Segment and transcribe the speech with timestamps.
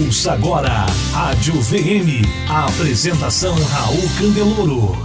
[0.00, 2.24] Ouça agora Rádio VM.
[2.48, 5.04] A apresentação Raul Candeloro.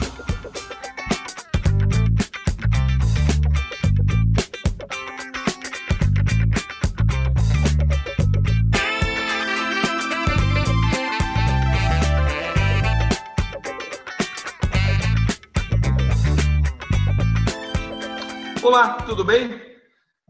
[18.64, 19.67] Olá, tudo bem?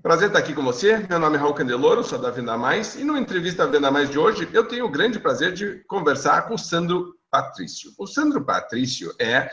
[0.08, 1.06] Prazer estar aqui com você.
[1.10, 2.96] Meu nome é Raul Candeloro, sou da Venda Mais.
[2.96, 6.54] E no entrevista Venda Mais de hoje, eu tenho o grande prazer de conversar com
[6.54, 7.92] o Sandro Patrício.
[8.00, 9.52] O Sandro Patrício é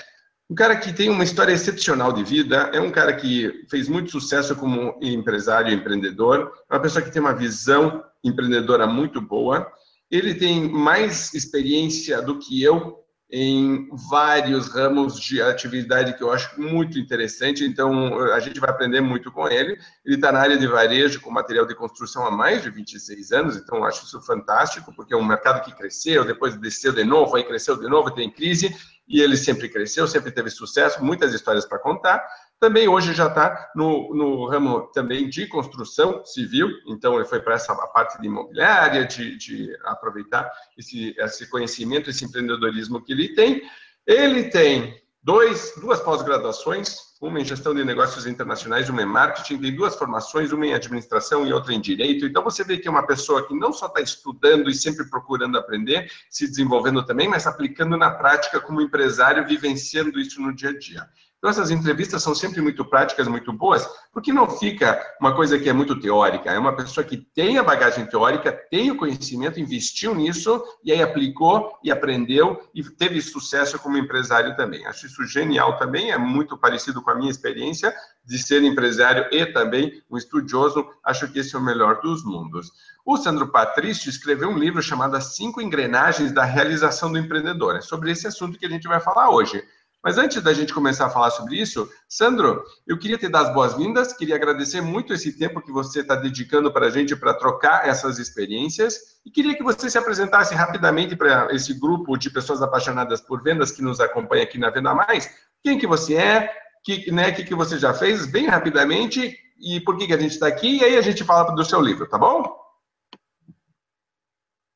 [0.49, 4.13] um cara que tem uma história excepcional de vida, é um cara que fez muito
[4.13, 9.67] sucesso como empresário e empreendedor, é uma pessoa que tem uma visão empreendedora muito boa.
[10.09, 16.61] Ele tem mais experiência do que eu em vários ramos de atividade que eu acho
[16.61, 19.79] muito interessante, então a gente vai aprender muito com ele.
[20.05, 23.57] Ele está na área de varejo com material de construção há mais de 26 anos,
[23.57, 27.37] então eu acho isso fantástico, porque é um mercado que cresceu, depois desceu de novo,
[27.37, 28.75] aí cresceu de novo, tem crise,
[29.09, 32.25] e ele sempre cresceu, sempre teve sucesso, muitas histórias para contar.
[32.61, 37.55] Também hoje já está no, no ramo também de construção civil, então ele foi para
[37.55, 43.63] essa parte de imobiliária, de, de aproveitar esse, esse conhecimento, esse empreendedorismo que ele tem.
[44.07, 49.75] Ele tem dois, duas pós-graduações, uma em gestão de negócios internacionais, uma em marketing, tem
[49.75, 52.27] duas formações, uma em administração e outra em direito.
[52.27, 55.57] Então você vê que é uma pessoa que não só está estudando e sempre procurando
[55.57, 60.79] aprender, se desenvolvendo também, mas aplicando na prática como empresário, vivenciando isso no dia a
[60.79, 61.09] dia.
[61.45, 65.69] Então, essas entrevistas são sempre muito práticas, muito boas, porque não fica uma coisa que
[65.69, 66.51] é muito teórica.
[66.51, 71.03] É uma pessoa que tem a bagagem teórica, tem o conhecimento, investiu nisso, e aí
[71.03, 74.87] aplicou e aprendeu e teve sucesso como empresário também.
[74.87, 77.95] Acho isso genial também, é muito parecido com a minha experiência
[78.25, 80.89] de ser empresário e também um estudioso.
[81.05, 82.73] Acho que esse é o melhor dos mundos.
[83.05, 87.77] O Sandro Patrício escreveu um livro chamado As Cinco Engrenagens da Realização do Empreendedor.
[87.77, 89.63] É sobre esse assunto que a gente vai falar hoje.
[90.05, 93.55] Mas antes da gente começar a falar sobre isso, Sandro, eu queria te dar as
[93.55, 97.89] boas-vindas, queria agradecer muito esse tempo que você está dedicando para a gente para trocar
[97.89, 103.23] essas experiências e queria que você se apresentasse rapidamente para esse grupo de pessoas apaixonadas
[103.23, 105.31] por vendas que nos acompanha aqui na Venda Mais.
[105.63, 106.51] Quem que você é,
[106.85, 110.33] que, né, que, que você já fez, bem rapidamente, e por que, que a gente
[110.33, 112.45] está aqui, e aí a gente fala do seu livro, tá bom?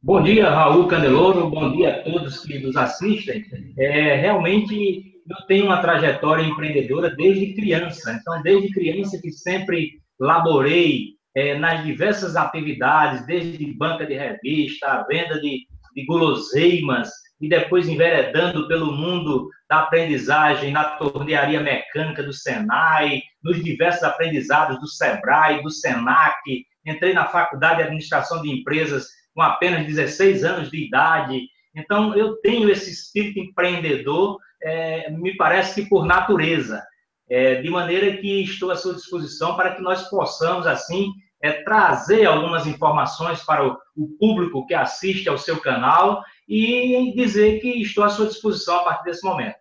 [0.01, 3.45] Bom dia, Raul Candeloro, bom dia a todos que nos assistem.
[3.77, 8.19] É, realmente eu tenho uma trajetória empreendedora desde criança.
[8.21, 15.41] Então, desde criança que sempre laborei é, nas diversas atividades, desde banca de revista, venda
[15.41, 23.23] de, de guloseimas, e depois enveredando pelo mundo da aprendizagem na tornearia mecânica do Senai,
[23.43, 26.41] nos diversos aprendizados do Sebrae, do Senac,
[26.85, 31.43] entrei na faculdade de administração de empresas com apenas 16 anos de idade.
[31.77, 36.83] Então, eu tenho esse espírito empreendedor é, me parece que por natureza,
[37.31, 42.27] é, de maneira que estou à sua disposição para que nós possamos, assim, é, trazer
[42.27, 48.03] algumas informações para o, o, público que assiste ao seu canal e dizer que estou
[48.03, 49.57] à sua disposição a partir desse momento.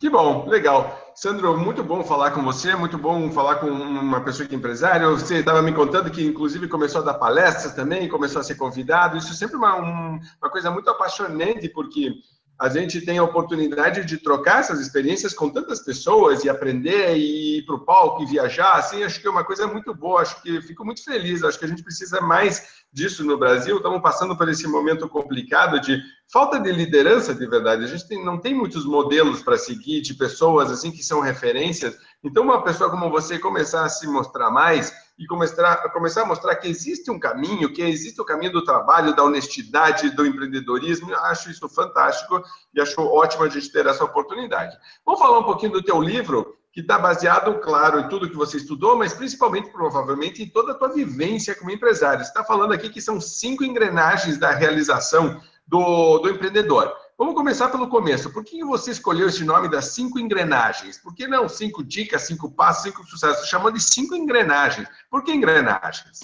[0.00, 1.12] Que bom, legal.
[1.14, 5.08] Sandro, muito bom falar com você, muito bom falar com uma pessoa que é empresária.
[5.08, 9.16] Você estava me contando que, inclusive, começou a dar palestras também, começou a ser convidado.
[9.16, 12.12] Isso é sempre uma, um, uma coisa muito apaixonante, porque
[12.58, 17.58] a gente tem a oportunidade de trocar essas experiências com tantas pessoas e aprender e
[17.58, 20.40] ir para o palco e viajar, assim, acho que é uma coisa muito boa, acho
[20.40, 24.36] que fico muito feliz, acho que a gente precisa mais disso no Brasil, estamos passando
[24.36, 26.00] por esse momento complicado de
[26.32, 30.14] falta de liderança de verdade, a gente tem, não tem muitos modelos para seguir de
[30.14, 34.92] pessoas assim que são referências, então uma pessoa como você começar a se mostrar mais,
[35.18, 39.14] e começar, começar a mostrar que existe um caminho, que existe o caminho do trabalho,
[39.14, 41.14] da honestidade, do empreendedorismo.
[41.14, 42.42] Acho isso fantástico
[42.74, 44.76] e acho ótimo a gente ter essa oportunidade.
[45.06, 48.56] Vamos falar um pouquinho do teu livro, que está baseado, claro, em tudo que você
[48.56, 52.24] estudou, mas principalmente, provavelmente, em toda a tua vivência como empresário.
[52.24, 56.92] Você está falando aqui que são cinco engrenagens da realização do, do empreendedor.
[57.16, 58.32] Vamos começar pelo começo.
[58.32, 60.98] Por que você escolheu esse nome das cinco engrenagens?
[60.98, 63.48] Por que não cinco dicas, cinco passos, cinco sucessos?
[63.48, 64.88] Chamou de cinco engrenagens.
[65.08, 66.20] Por que engrenagens?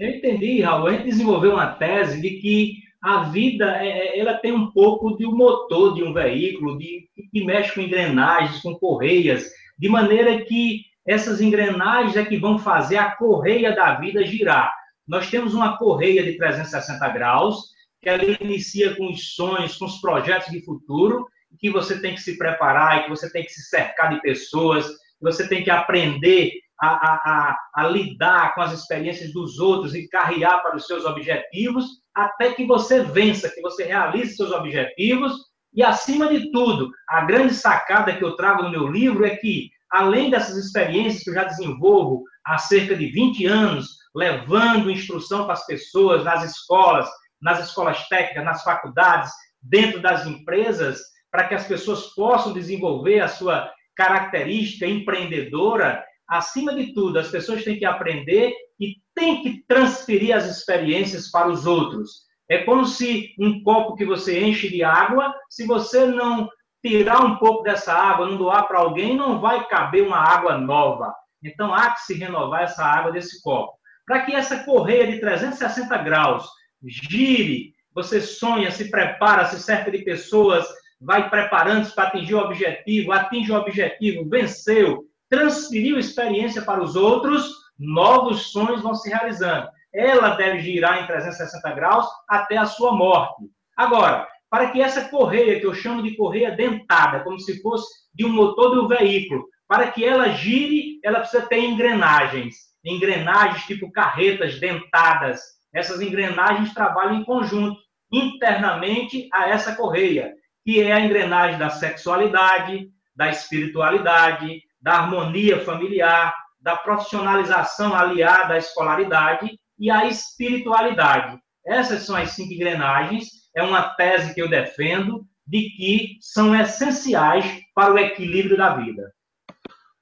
[0.00, 0.88] Eu entendi, Raul.
[0.88, 5.16] A gente desenvolveu uma tese de que a vida é, é, ela tem um pouco
[5.16, 10.44] de um motor de um veículo, de, que mexe com engrenagens, com correias, de maneira
[10.44, 14.74] que essas engrenagens é que vão fazer a correia da vida girar.
[15.06, 17.70] Nós temos uma correia de 360 graus
[18.02, 21.26] que ela inicia com os sonhos, com os projetos de futuro,
[21.58, 25.22] que você tem que se preparar, que você tem que se cercar de pessoas, que
[25.22, 26.50] você tem que aprender
[26.80, 31.84] a, a, a, lidar com as experiências dos outros e carrear para os seus objetivos,
[32.12, 35.32] até que você vença, que você realize seus objetivos.
[35.72, 39.70] E, acima de tudo, a grande sacada que eu trago no meu livro é que,
[39.92, 45.54] além dessas experiências que eu já desenvolvo há cerca de 20 anos, levando instrução para
[45.54, 47.08] as pessoas nas escolas,
[47.42, 51.00] nas escolas técnicas, nas faculdades, dentro das empresas,
[51.30, 57.64] para que as pessoas possam desenvolver a sua característica empreendedora, acima de tudo, as pessoas
[57.64, 62.22] têm que aprender e têm que transferir as experiências para os outros.
[62.48, 66.48] É como se um copo que você enche de água, se você não
[66.84, 71.14] tirar um pouco dessa água, não doar para alguém, não vai caber uma água nova.
[71.42, 73.72] Então há que se renovar essa água desse copo.
[74.04, 76.48] Para que essa correia de 360 graus
[76.84, 80.66] gire, você sonha, se prepara, se cerca de pessoas,
[81.00, 87.50] vai preparando-se para atingir o objetivo, atinge o objetivo, venceu, transferiu experiência para os outros,
[87.78, 89.68] novos sonhos vão se realizando.
[89.92, 93.44] Ela deve girar em 360 graus até a sua morte.
[93.76, 98.24] Agora, para que essa correia, que eu chamo de correia dentada, como se fosse de
[98.24, 102.54] um motor do veículo, para que ela gire, ela precisa ter engrenagens.
[102.84, 105.40] Engrenagens tipo carretas dentadas.
[105.74, 107.80] Essas engrenagens trabalham em conjunto,
[108.12, 110.34] internamente a essa correia
[110.64, 118.58] que é a engrenagem da sexualidade, da espiritualidade, da harmonia familiar, da profissionalização aliada à
[118.58, 121.38] escolaridade e à espiritualidade.
[121.66, 123.28] Essas são as cinco engrenagens.
[123.54, 127.44] É uma tese que eu defendo de que são essenciais
[127.74, 129.12] para o equilíbrio da vida.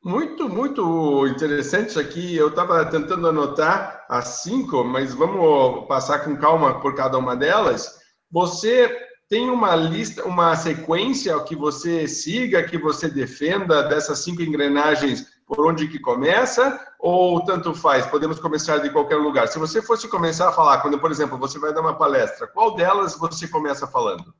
[0.02, 2.34] Muito, muito interessante isso aqui.
[2.34, 7.98] Eu estava tentando anotar as cinco, mas vamos passar com calma por cada uma delas.
[8.30, 8.96] Você
[9.28, 15.66] tem uma lista, uma sequência que você siga, que você defenda dessas cinco engrenagens por
[15.66, 18.06] onde que começa ou tanto faz?
[18.06, 19.48] Podemos começar de qualquer lugar.
[19.48, 22.74] Se você fosse começar a falar, quando, por exemplo, você vai dar uma palestra, qual
[22.74, 24.32] delas você começa falando?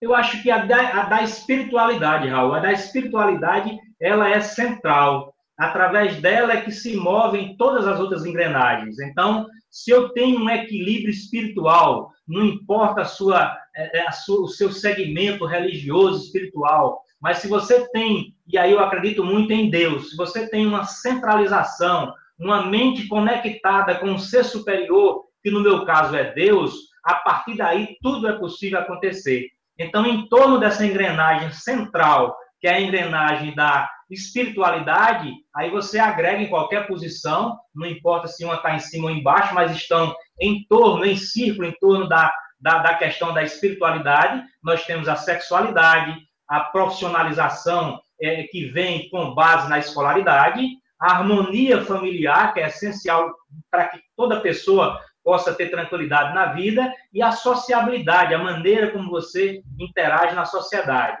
[0.00, 5.32] Eu acho que a da, a da espiritualidade, Raul, a da espiritualidade, ela é central.
[5.56, 8.98] Através dela é que se movem todas as outras engrenagens.
[8.98, 14.42] Então, se eu tenho um equilíbrio espiritual, não importa a sua, é, é, a sua,
[14.42, 19.70] o seu segmento religioso, espiritual, mas se você tem, e aí eu acredito muito em
[19.70, 25.60] Deus, se você tem uma centralização, uma mente conectada com um ser superior, que no
[25.60, 26.74] meu caso é Deus,
[27.04, 29.46] a partir daí tudo é possível acontecer.
[29.78, 36.42] Então, em torno dessa engrenagem central, que é a engrenagem da espiritualidade, aí você agrega
[36.42, 40.64] em qualquer posição, não importa se uma está em cima ou embaixo, mas estão em
[40.68, 44.44] torno, em círculo, em torno da, da, da questão da espiritualidade.
[44.62, 46.16] Nós temos a sexualidade,
[46.48, 50.64] a profissionalização é, que vem com base na escolaridade,
[51.00, 53.28] a harmonia familiar, que é essencial
[53.72, 59.10] para que toda pessoa possa ter tranquilidade na vida, e a sociabilidade, a maneira como
[59.10, 61.18] você interage na sociedade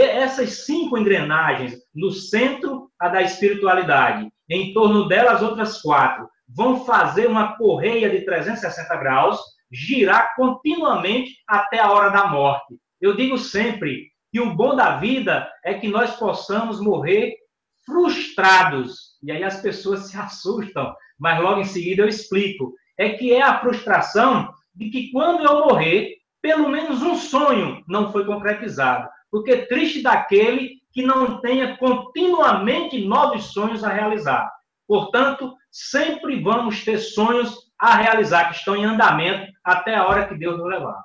[0.00, 7.26] essas cinco engrenagens, no centro, a da espiritualidade, em torno delas, outras quatro, vão fazer
[7.26, 9.38] uma correia de 360 graus,
[9.70, 12.74] girar continuamente até a hora da morte.
[13.00, 17.34] Eu digo sempre que o bom da vida é que nós possamos morrer
[17.84, 19.18] frustrados.
[19.22, 22.74] E aí as pessoas se assustam, mas logo em seguida eu explico.
[22.98, 28.12] É que é a frustração de que quando eu morrer, pelo menos um sonho não
[28.12, 34.52] foi concretizado porque triste daquele que não tenha continuamente novos sonhos a realizar.
[34.86, 40.36] Portanto, sempre vamos ter sonhos a realizar que estão em andamento até a hora que
[40.36, 41.02] Deus nos levar.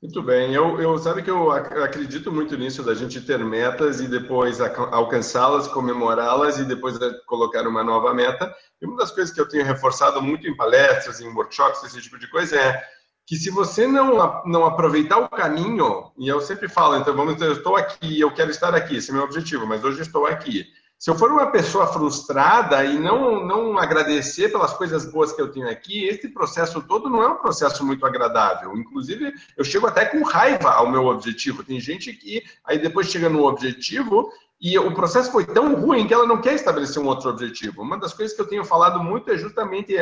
[0.00, 4.06] Muito bem, eu, eu sabe que eu acredito muito nisso da gente ter metas e
[4.06, 8.54] depois alcançá-las, comemorá-las e depois colocar uma nova meta.
[8.80, 12.16] E uma das coisas que eu tenho reforçado muito em palestras, em workshops, esse tipo
[12.16, 12.80] de coisa é
[13.28, 17.48] que se você não, não aproveitar o caminho, e eu sempre falo, então vamos dizer,
[17.48, 20.64] eu estou aqui, eu quero estar aqui, esse é meu objetivo, mas hoje estou aqui.
[20.98, 25.52] Se eu for uma pessoa frustrada e não, não agradecer pelas coisas boas que eu
[25.52, 28.74] tenho aqui, esse processo todo não é um processo muito agradável.
[28.74, 31.62] Inclusive, eu chego até com raiva ao meu objetivo.
[31.62, 36.14] Tem gente que aí depois chega no objetivo e o processo foi tão ruim que
[36.14, 37.82] ela não quer estabelecer um outro objetivo.
[37.82, 39.94] Uma das coisas que eu tenho falado muito é justamente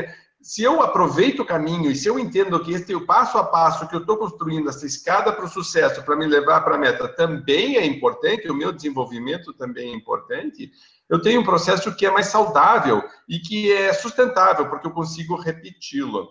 [0.47, 3.43] se eu aproveito o caminho e se eu entendo que este é o passo a
[3.43, 6.79] passo que eu estou construindo, essa escada para o sucesso, para me levar para a
[6.79, 10.71] meta, também é importante, o meu desenvolvimento também é importante,
[11.11, 15.35] eu tenho um processo que é mais saudável e que é sustentável, porque eu consigo
[15.35, 16.29] repeti-lo.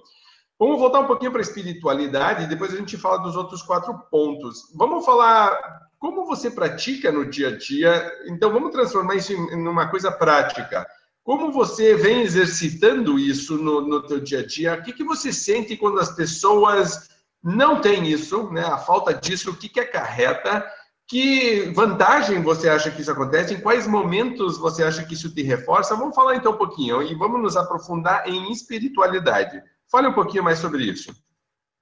[0.58, 4.72] Vamos voltar um pouquinho para a espiritualidade depois a gente fala dos outros quatro pontos.
[4.78, 5.60] Vamos falar
[6.00, 8.10] como você pratica no dia a dia.
[8.28, 10.88] Então, vamos transformar isso em uma coisa prática.
[11.26, 14.76] Como você vem exercitando isso no, no teu dia a dia?
[14.76, 17.10] O que, que você sente quando as pessoas
[17.44, 18.64] não têm isso, né?
[18.64, 20.64] A falta disso, o que, que acarreta?
[21.08, 23.56] Que vantagem você acha que isso acontece?
[23.56, 25.96] Em quais momentos você acha que isso te reforça?
[25.96, 29.64] Vamos falar então um pouquinho e vamos nos aprofundar em espiritualidade.
[29.92, 31.12] Fale um pouquinho mais sobre isso.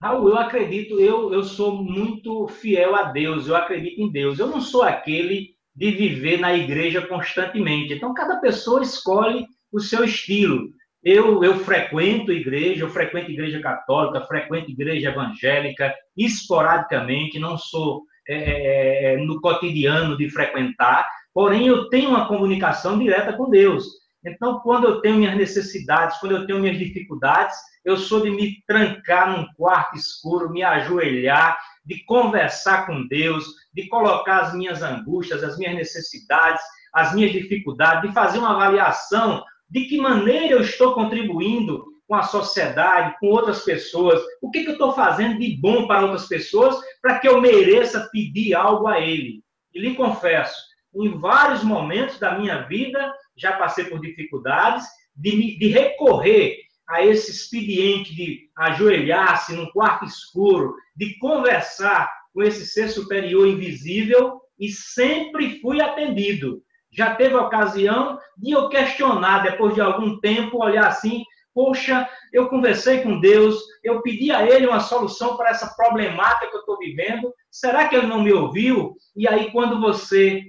[0.01, 4.39] Raul, eu acredito, eu, eu sou muito fiel a Deus, eu acredito em Deus.
[4.39, 7.93] Eu não sou aquele de viver na igreja constantemente.
[7.93, 10.69] Então, cada pessoa escolhe o seu estilo.
[11.03, 18.35] Eu, eu frequento igreja, eu frequento igreja católica, frequento igreja evangélica, esporadicamente, não sou é,
[18.35, 23.85] é, é, no cotidiano de frequentar, porém eu tenho uma comunicação direta com Deus.
[24.25, 27.53] Então, quando eu tenho minhas necessidades, quando eu tenho minhas dificuldades,
[27.83, 33.87] eu sou de me trancar num quarto escuro, me ajoelhar, de conversar com Deus, de
[33.87, 36.61] colocar as minhas angústias, as minhas necessidades,
[36.93, 42.23] as minhas dificuldades, de fazer uma avaliação de que maneira eu estou contribuindo com a
[42.23, 46.77] sociedade, com outras pessoas, o que, que eu estou fazendo de bom para outras pessoas
[47.01, 49.41] para que eu mereça pedir algo a Ele.
[49.73, 50.55] E lhe confesso,
[50.95, 54.85] em vários momentos da minha vida, já passei por dificuldades
[55.15, 62.65] de, de recorrer a esse expediente de ajoelhar-se num quarto escuro, de conversar com esse
[62.65, 66.61] ser superior invisível e sempre fui atendido.
[66.91, 71.23] Já teve ocasião de eu questionar, depois de algum tempo, olhar assim:
[71.53, 76.55] poxa, eu conversei com Deus, eu pedi a Ele uma solução para essa problemática que
[76.55, 78.95] eu estou vivendo, será que Ele não me ouviu?
[79.15, 80.43] E aí, quando você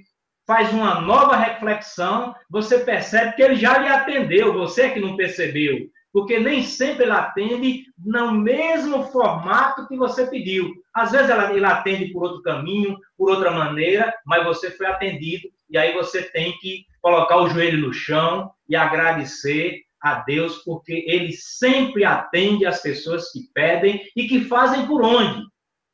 [0.45, 5.15] faz uma nova reflexão, você percebe que Ele já lhe atendeu, você é que não
[5.15, 10.73] percebeu porque nem sempre ele atende no mesmo formato que você pediu.
[10.93, 15.77] Às vezes ele atende por outro caminho, por outra maneira, mas você foi atendido e
[15.77, 21.33] aí você tem que colocar o joelho no chão e agradecer a Deus, porque ele
[21.33, 25.43] sempre atende as pessoas que pedem e que fazem por onde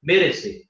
[0.04, 0.62] merecer.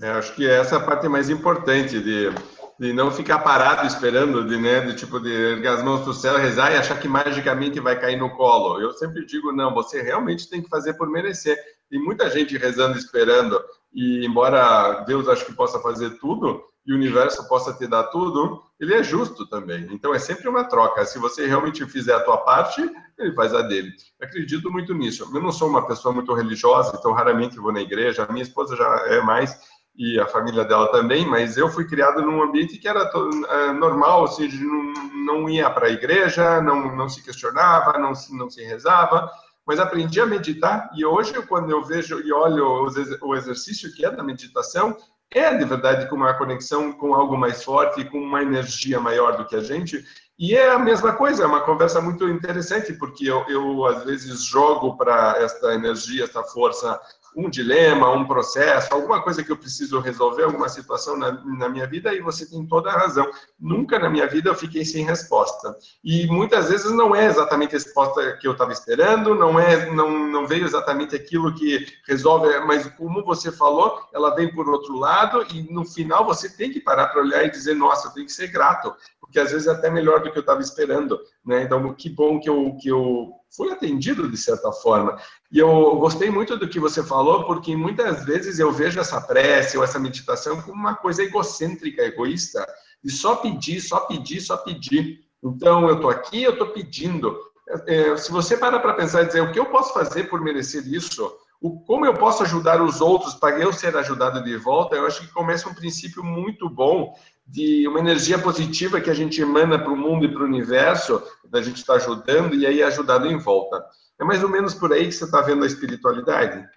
[0.00, 2.30] É, acho que essa é a parte mais importante de
[2.78, 6.14] de não ficar parado esperando, de, né, de tipo de erguer as mãos para o
[6.14, 8.80] céu, rezar e achar que magicamente vai cair no colo.
[8.80, 11.56] Eu sempre digo não, você realmente tem que fazer por merecer.
[11.88, 13.60] Tem muita gente rezando, esperando
[13.94, 18.60] e embora Deus acho que possa fazer tudo e o universo possa te dar tudo,
[18.78, 19.88] ele é justo também.
[19.90, 21.06] Então é sempre uma troca.
[21.06, 22.82] Se você realmente fizer a tua parte,
[23.18, 23.90] ele faz a dele.
[24.20, 25.30] Eu acredito muito nisso.
[25.32, 28.26] Eu não sou uma pessoa muito religiosa, então raramente vou na igreja.
[28.28, 29.58] A minha esposa já é mais
[29.96, 34.24] e a família dela também, mas eu fui criado num ambiente que era uh, normal,
[34.24, 34.92] assim, não,
[35.24, 39.30] não ia para a igreja, não, não se questionava, não se, não se rezava,
[39.66, 42.86] mas aprendi a meditar e hoje, quando eu vejo e olho
[43.22, 44.96] o exercício que é da meditação,
[45.30, 49.46] é de verdade com uma conexão com algo mais forte, com uma energia maior do
[49.46, 50.04] que a gente,
[50.38, 54.42] e é a mesma coisa, é uma conversa muito interessante, porque eu, eu às vezes
[54.42, 57.00] jogo para esta energia, esta força
[57.36, 61.86] um dilema, um processo, alguma coisa que eu preciso resolver, alguma situação na, na, minha
[61.86, 63.28] vida, e você tem toda a razão.
[63.58, 65.74] Nunca na minha vida eu fiquei sem resposta.
[66.02, 70.26] E muitas vezes não é exatamente a resposta que eu estava esperando, não é, não,
[70.28, 75.44] não veio exatamente aquilo que resolve, mas como você falou, ela vem por outro lado,
[75.52, 78.32] e no final você tem que parar para olhar e dizer, nossa, eu tenho que
[78.32, 81.18] ser grato, porque às vezes é até melhor do que eu estava esperando.
[81.44, 81.62] Né?
[81.62, 85.16] Então, que bom que eu, que eu fui atendido de certa forma.
[85.50, 89.78] E eu gostei muito do que você falou, porque muitas vezes eu vejo essa prece
[89.78, 92.66] ou essa meditação como uma coisa egocêntrica, egoísta,
[93.02, 95.20] de só pedir, só pedir, só pedir.
[95.42, 97.38] Então, eu estou aqui, eu estou pedindo.
[97.86, 100.86] É, se você para para pensar e dizer o que eu posso fazer por merecer
[100.86, 101.30] isso,
[101.60, 105.20] o, como eu posso ajudar os outros para eu ser ajudado de volta, eu acho
[105.20, 107.14] que começa um princípio muito bom
[107.46, 111.22] de uma energia positiva que a gente emana para o mundo e para o universo,
[111.54, 113.80] da gente estar tá ajudando e aí ajudado em volta.
[114.20, 116.68] É mais ou menos por aí que você está vendo a espiritualidade?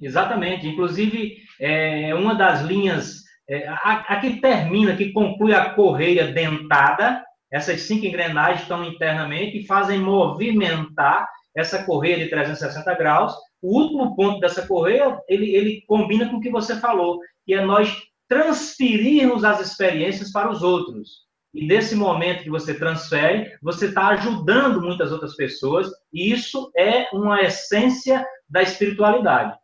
[0.00, 0.68] Exatamente.
[0.68, 7.24] Inclusive, é uma das linhas, é, a, a que termina, que conclui a correia dentada,
[7.52, 13.34] essas cinco engrenagens estão internamente e fazem movimentar essa correia de 360 graus.
[13.60, 17.60] O último ponto dessa correia, ele, ele combina com o que você falou, que é
[17.60, 17.92] nós
[18.28, 21.28] transferirmos as experiências para os outros.
[21.52, 27.08] E nesse momento que você transfere, você está ajudando muitas outras pessoas, e isso é
[27.12, 29.58] uma essência da espiritualidade.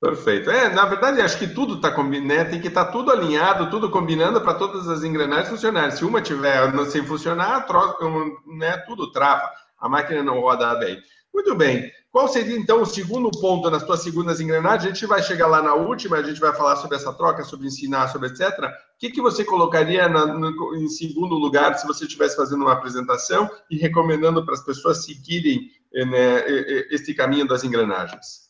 [0.00, 0.50] Perfeito.
[0.50, 2.44] É, na verdade, acho que tudo está combinando, né?
[2.44, 5.90] tem que estar tá tudo alinhado, tudo combinando para todas as engrenagens funcionarem.
[5.90, 8.04] Se uma tiver sem funcionar, troca,
[8.46, 10.98] né, tudo trava, a máquina não roda bem.
[11.36, 11.92] Muito bem.
[12.10, 14.84] Qual seria, então, o segundo ponto nas tuas segundas engrenagens?
[14.84, 17.66] A gente vai chegar lá na última, a gente vai falar sobre essa troca, sobre
[17.66, 18.58] ensinar, sobre etc.
[18.58, 22.72] O que, que você colocaria na, no, em segundo lugar se você estivesse fazendo uma
[22.72, 26.42] apresentação e recomendando para as pessoas seguirem né,
[26.90, 28.46] este caminho das engrenagens?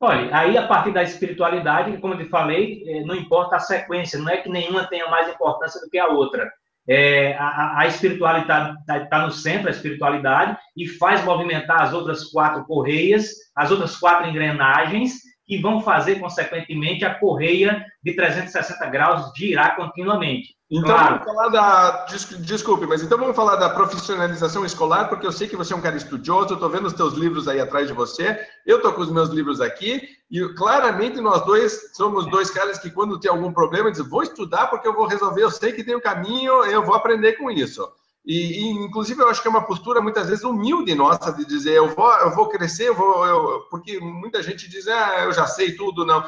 [0.00, 4.18] Olha, aí a partir da espiritualidade, como eu te falei, é, não importa a sequência,
[4.18, 6.50] não é que nenhuma tenha mais importância do que a outra.
[6.88, 12.24] É, a, a, espiritualidade está tá no centro, a espiritualidade, e faz movimentar as outras
[12.24, 19.32] quatro correias, as outras quatro engrenagens, que vão fazer, consequentemente, a correia de 360 graus
[19.36, 20.57] girar continuamente.
[20.70, 21.24] Então, claro.
[21.24, 22.06] vamos falar da.
[22.40, 25.80] Desculpe, mas então vamos falar da profissionalização escolar, porque eu sei que você é um
[25.80, 29.00] cara estudioso, eu estou vendo os teus livros aí atrás de você, eu estou com
[29.00, 33.50] os meus livros aqui, e claramente nós dois somos dois caras que, quando tem algum
[33.50, 36.84] problema, dizem: vou estudar porque eu vou resolver, eu sei que tem um caminho, eu
[36.84, 37.88] vou aprender com isso.
[38.28, 41.72] E, e, inclusive, eu acho que é uma postura muitas vezes humilde nossa de dizer
[41.72, 45.46] eu vou, eu vou crescer, eu vou, eu, porque muita gente diz, ah, eu já
[45.46, 46.22] sei tudo, não.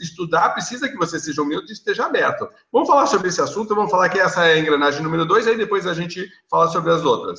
[0.00, 2.48] Estudar precisa que você seja humilde e esteja aberto.
[2.72, 5.56] Vamos falar sobre esse assunto, vamos falar que essa é a engrenagem número dois, aí
[5.56, 7.38] depois a gente fala sobre as outras.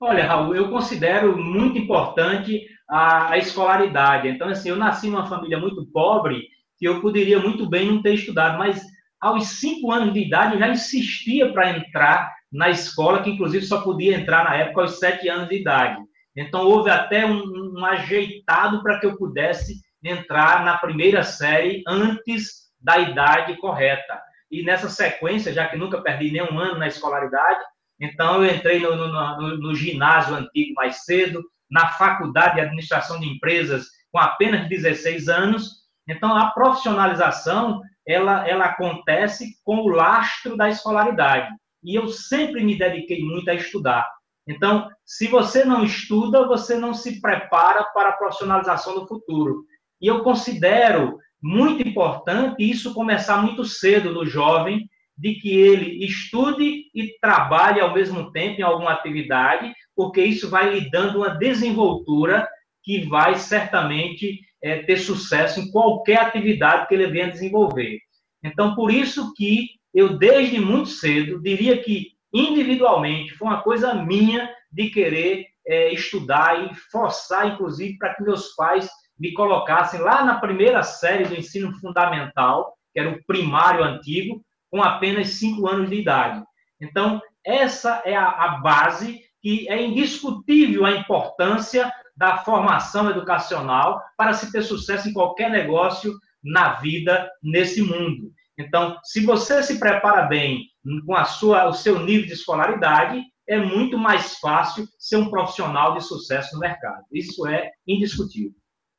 [0.00, 4.26] Olha, Raul, eu considero muito importante a, a escolaridade.
[4.26, 8.14] Então, assim, eu nasci numa família muito pobre, que eu poderia muito bem não ter
[8.14, 8.82] estudado, mas
[9.20, 13.82] aos cinco anos de idade eu já insistia para entrar na escola, que inclusive só
[13.82, 16.00] podia entrar na época aos sete anos de idade.
[16.34, 22.66] Então, houve até um, um ajeitado para que eu pudesse entrar na primeira série antes
[22.80, 24.20] da idade correta.
[24.50, 27.60] E nessa sequência, já que nunca perdi nenhum ano na escolaridade,
[28.00, 33.18] então eu entrei no, no, no, no ginásio antigo mais cedo, na faculdade de administração
[33.18, 35.86] de empresas com apenas 16 anos.
[36.08, 41.48] Então, a profissionalização ela, ela acontece com o lastro da escolaridade
[41.86, 44.06] e eu sempre me dediquei muito a estudar.
[44.46, 49.64] Então, se você não estuda, você não se prepara para a profissionalização do futuro.
[50.00, 56.90] E eu considero muito importante isso começar muito cedo no jovem, de que ele estude
[56.94, 62.46] e trabalhe ao mesmo tempo em alguma atividade, porque isso vai lhe dando uma desenvoltura
[62.82, 67.98] que vai certamente é, ter sucesso em qualquer atividade que ele venha desenvolver.
[68.44, 74.52] Então, por isso que eu desde muito cedo, diria que individualmente, foi uma coisa minha
[74.70, 80.38] de querer é, estudar e forçar, inclusive, para que meus pais me colocassem lá na
[80.38, 85.96] primeira série do ensino fundamental, que era o primário antigo, com apenas cinco anos de
[85.96, 86.44] idade.
[86.78, 94.34] Então, essa é a, a base que é indiscutível a importância da formação educacional para
[94.34, 96.12] se ter sucesso em qualquer negócio
[96.44, 98.30] na vida nesse mundo.
[98.58, 100.68] Então, se você se prepara bem
[101.04, 105.94] com a sua, o seu nível de escolaridade, é muito mais fácil ser um profissional
[105.94, 107.04] de sucesso no mercado.
[107.12, 108.54] Isso é indiscutível.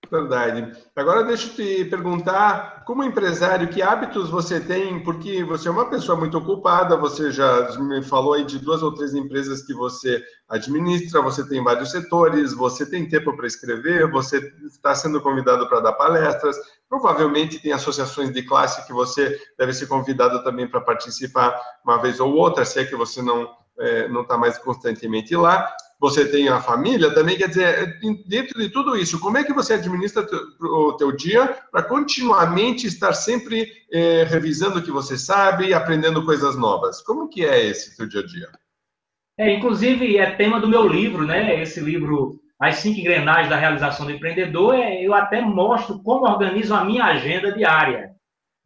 [0.09, 0.71] Verdade.
[0.95, 5.03] Agora deixa eu te perguntar, como empresário, que hábitos você tem?
[5.03, 8.93] Porque você é uma pessoa muito ocupada, você já me falou aí de duas ou
[8.93, 14.37] três empresas que você administra, você tem vários setores, você tem tempo para escrever, você
[14.65, 16.55] está sendo convidado para dar palestras,
[16.87, 22.19] provavelmente tem associações de classe que você deve ser convidado também para participar uma vez
[22.21, 26.47] ou outra, se é que você não é, não está mais constantemente lá você tem
[26.47, 30.27] a família, também quer dizer, dentro de tudo isso, como é que você administra
[30.61, 36.23] o teu dia para continuamente estar sempre é, revisando o que você sabe e aprendendo
[36.23, 37.01] coisas novas?
[37.01, 38.49] Como que é esse teu dia a dia?
[39.39, 41.61] É, inclusive, é tema do meu livro, né?
[41.61, 46.75] Esse livro, As Cinco Engrenagens da Realização do Empreendedor, é, eu até mostro como organizo
[46.75, 48.11] a minha agenda diária.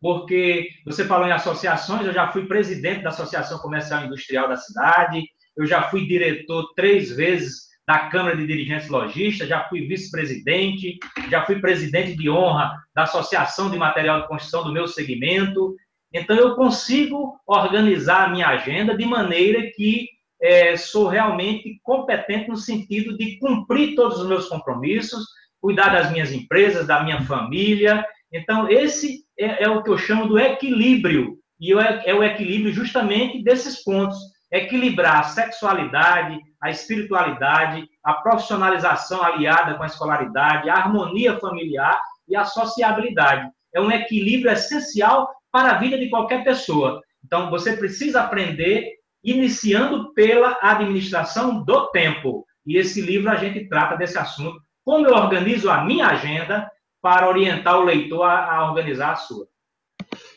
[0.01, 4.57] Porque você falou em associações, eu já fui presidente da Associação Comercial e Industrial da
[4.57, 5.23] cidade,
[5.57, 10.97] eu já fui diretor três vezes da Câmara de Dirigentes Logistas, já fui vice-presidente,
[11.29, 15.75] já fui presidente de honra da Associação de Material de Construção do meu segmento.
[16.13, 20.07] Então, eu consigo organizar a minha agenda de maneira que
[20.41, 25.25] é, sou realmente competente no sentido de cumprir todos os meus compromissos,
[25.59, 28.05] cuidar das minhas empresas, da minha família.
[28.31, 32.73] Então, esse é, é o que eu chamo do equilíbrio, e é, é o equilíbrio
[32.73, 34.17] justamente desses pontos
[34.51, 42.35] equilibrar a sexualidade, a espiritualidade, a profissionalização aliada com a escolaridade, a harmonia familiar e
[42.35, 43.49] a sociabilidade.
[43.73, 47.01] É um equilíbrio essencial para a vida de qualquer pessoa.
[47.25, 52.45] Então, você precisa aprender iniciando pela administração do tempo.
[52.65, 54.59] E esse livro a gente trata desse assunto.
[54.83, 56.69] Como eu organizo a minha agenda
[57.01, 59.45] para orientar o leitor a, organizar a sua.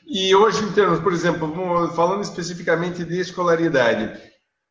[0.06, 4.20] E hoje, em termos, por exemplo, falando especificamente de escolaridade,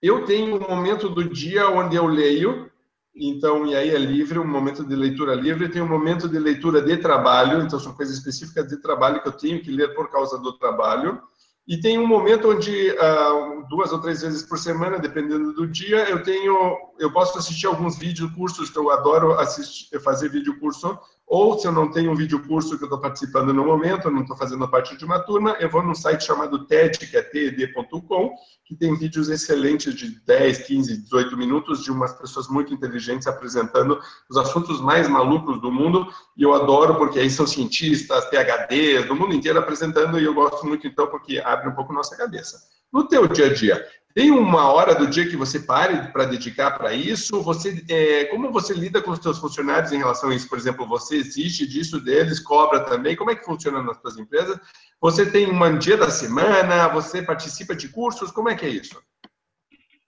[0.01, 2.69] eu tenho um momento do dia onde eu leio,
[3.15, 6.81] Então, e aí é livre, um momento de leitura livre, tem um momento de leitura
[6.81, 10.39] de trabalho, então são coisas específicas de trabalho que eu tenho que ler por causa
[10.39, 11.21] do trabalho.
[11.67, 16.09] E tem um momento onde uh, duas ou três vezes por semana, dependendo do dia,
[16.09, 20.97] eu tenho, eu posso assistir alguns vídeos cursos que eu adoro assistir, fazer vídeo curso
[21.27, 24.11] ou se eu não tenho um vídeo curso que eu estou participando no momento, eu
[24.11, 27.21] não estou fazendo parte de uma turma, eu vou num site chamado TED, que é
[27.21, 33.27] ted.com, que tem vídeos excelentes de 10, 15, 18 minutos de umas pessoas muito inteligentes
[33.27, 36.07] apresentando os assuntos mais malucos do mundo,
[36.37, 40.65] e eu adoro porque aí são cientistas, PhDs, do mundo inteiro apresentando, e eu gosto
[40.65, 42.57] muito então porque abre um pouco nossa cabeça.
[42.91, 46.71] No teu dia a dia, tem uma hora do dia que você pare para dedicar
[46.71, 47.41] para isso?
[47.41, 50.47] Você, é, como você lida com os seus funcionários em relação a isso?
[50.47, 53.15] Por exemplo, você existe disso deles, cobra também?
[53.15, 54.59] Como é que funciona nas suas empresas?
[55.01, 56.87] Você tem um dia da semana?
[56.89, 58.31] Você participa de cursos?
[58.31, 59.01] Como é que é isso?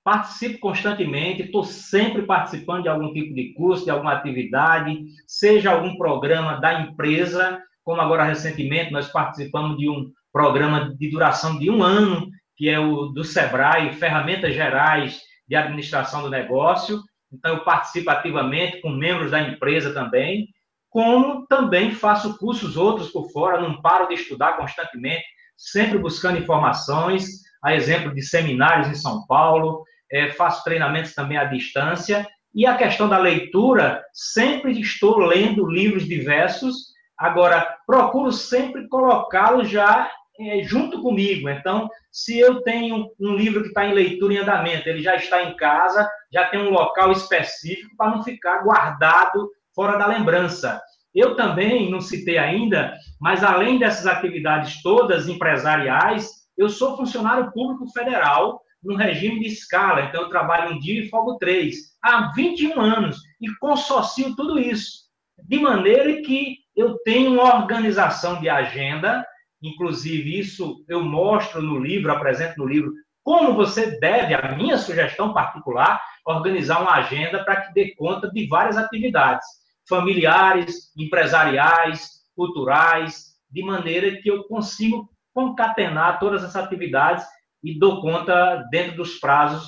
[0.04, 5.98] Participo constantemente, estou sempre participando de algum tipo de curso, de alguma atividade, seja algum
[5.98, 11.82] programa da empresa, como agora recentemente nós participamos de um programa de duração de um
[11.82, 17.02] ano que é o do SEBRAE, Ferramentas Gerais de Administração do Negócio.
[17.32, 20.48] Então, eu participo ativamente com membros da empresa também,
[20.90, 25.26] como também faço cursos outros por fora, não paro de estudar constantemente,
[25.58, 31.44] sempre buscando informações, a exemplo de seminários em São Paulo, é, faço treinamentos também à
[31.44, 39.70] distância, e a questão da leitura, sempre estou lendo livros diversos, agora, procuro sempre colocá-los
[39.70, 41.50] já é, junto comigo.
[41.50, 45.44] Então, se eu tenho um livro que está em leitura em andamento, ele já está
[45.44, 50.82] em casa, já tem um local específico para não ficar guardado fora da lembrança.
[51.14, 57.88] Eu também não citei ainda, mas além dessas atividades todas empresariais, eu sou funcionário público
[57.92, 60.04] federal no regime de escala.
[60.04, 65.06] Então, eu trabalho um dia e folgo três, há 21 anos, e consorcio tudo isso.
[65.44, 69.26] De maneira que eu tenho uma organização de agenda
[69.66, 75.34] Inclusive, isso eu mostro no livro, apresento no livro, como você deve, a minha sugestão
[75.34, 79.46] particular, organizar uma agenda para que dê conta de várias atividades,
[79.90, 87.26] familiares, empresariais, culturais, de maneira que eu consigo concatenar todas essas atividades
[87.64, 89.68] e dou conta dentro dos prazos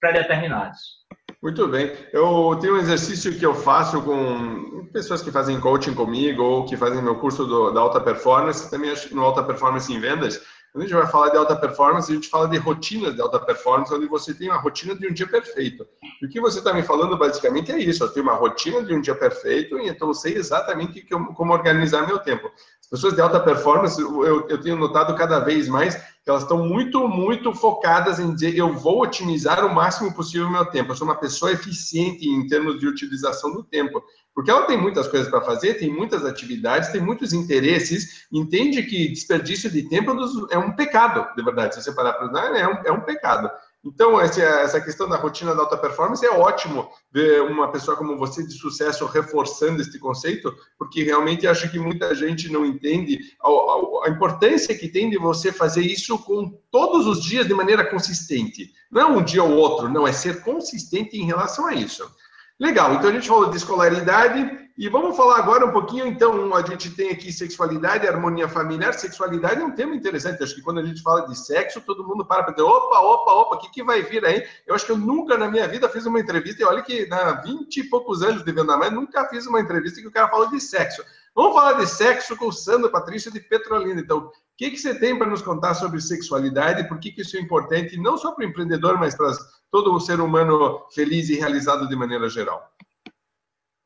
[0.00, 1.03] predeterminados.
[1.44, 1.92] Muito bem.
[2.10, 6.74] Eu tenho um exercício que eu faço com pessoas que fazem coaching comigo ou que
[6.74, 10.40] fazem meu curso do, da alta performance, também acho no alta performance em vendas.
[10.72, 13.38] Quando a gente vai falar de alta performance, a gente fala de rotinas de alta
[13.38, 15.86] performance, onde você tem uma rotina de um dia perfeito.
[16.22, 18.02] E o que você está me falando basicamente é isso.
[18.02, 21.52] Eu tenho uma rotina de um dia perfeito e então eu sei exatamente que, como
[21.52, 22.50] organizar meu tempo.
[22.84, 26.66] As pessoas de alta performance, eu, eu tenho notado cada vez mais que elas estão
[26.66, 30.92] muito, muito focadas em dizer eu vou otimizar o máximo possível o meu tempo.
[30.92, 34.02] Eu sou uma pessoa eficiente em termos de utilização do tempo.
[34.34, 39.08] Porque ela tem muitas coisas para fazer, tem muitas atividades, tem muitos interesses, entende que
[39.08, 40.12] desperdício de tempo
[40.50, 41.74] é um pecado, de verdade.
[41.74, 43.50] Se você parar para é um, é um pecado.
[43.84, 48.42] Então, essa questão da rotina da alta performance é ótimo ver uma pessoa como você
[48.42, 54.76] de sucesso reforçando este conceito, porque realmente acho que muita gente não entende a, importância
[54.76, 58.72] que tem de você fazer isso com todos os dias de maneira consistente.
[58.90, 62.10] Não é um dia ou outro, não, é ser consistente em relação a isso.
[62.58, 66.60] Legal, então a gente falou de escolaridade e vamos falar agora um pouquinho, então, a
[66.62, 68.92] gente tem aqui sexualidade, harmonia familiar.
[68.92, 72.26] Sexualidade é um tema interessante, acho que quando a gente fala de sexo, todo mundo
[72.26, 74.44] para para dizer, opa, opa, opa, o que, que vai vir aí?
[74.66, 77.34] Eu acho que eu nunca na minha vida fiz uma entrevista, e olha que há
[77.42, 80.50] 20 e poucos anos de venda mais, nunca fiz uma entrevista que o cara falou
[80.50, 81.04] de sexo.
[81.36, 84.00] Vamos falar de sexo com o Sandro Patrícia de Petrolina.
[84.00, 86.88] Então, o que, que você tem para nos contar sobre sexualidade?
[86.88, 89.30] Por que, que isso é importante, não só para o empreendedor, mas para
[89.70, 92.74] todo o ser humano feliz e realizado de maneira geral?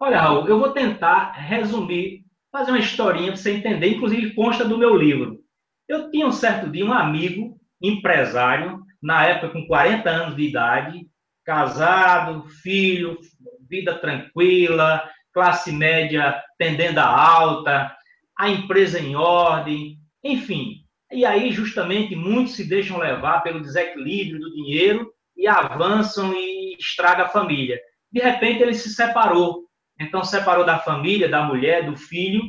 [0.00, 4.78] Olha, Raul, eu vou tentar resumir, fazer uma historinha para você entender, inclusive consta do
[4.78, 5.40] meu livro.
[5.88, 11.06] Eu tinha um certo dia um amigo, empresário, na época com 40 anos de idade,
[11.44, 13.18] casado, filho,
[13.68, 17.92] vida tranquila, classe média tendendo a alta,
[18.38, 20.84] a empresa em ordem, enfim.
[21.11, 27.24] E aí, justamente, muitos se deixam levar pelo desequilíbrio do dinheiro e avançam e estraga
[27.24, 27.80] a família.
[28.12, 29.67] De repente, ele se separou.
[30.00, 32.42] Então, separou da família, da mulher, do filho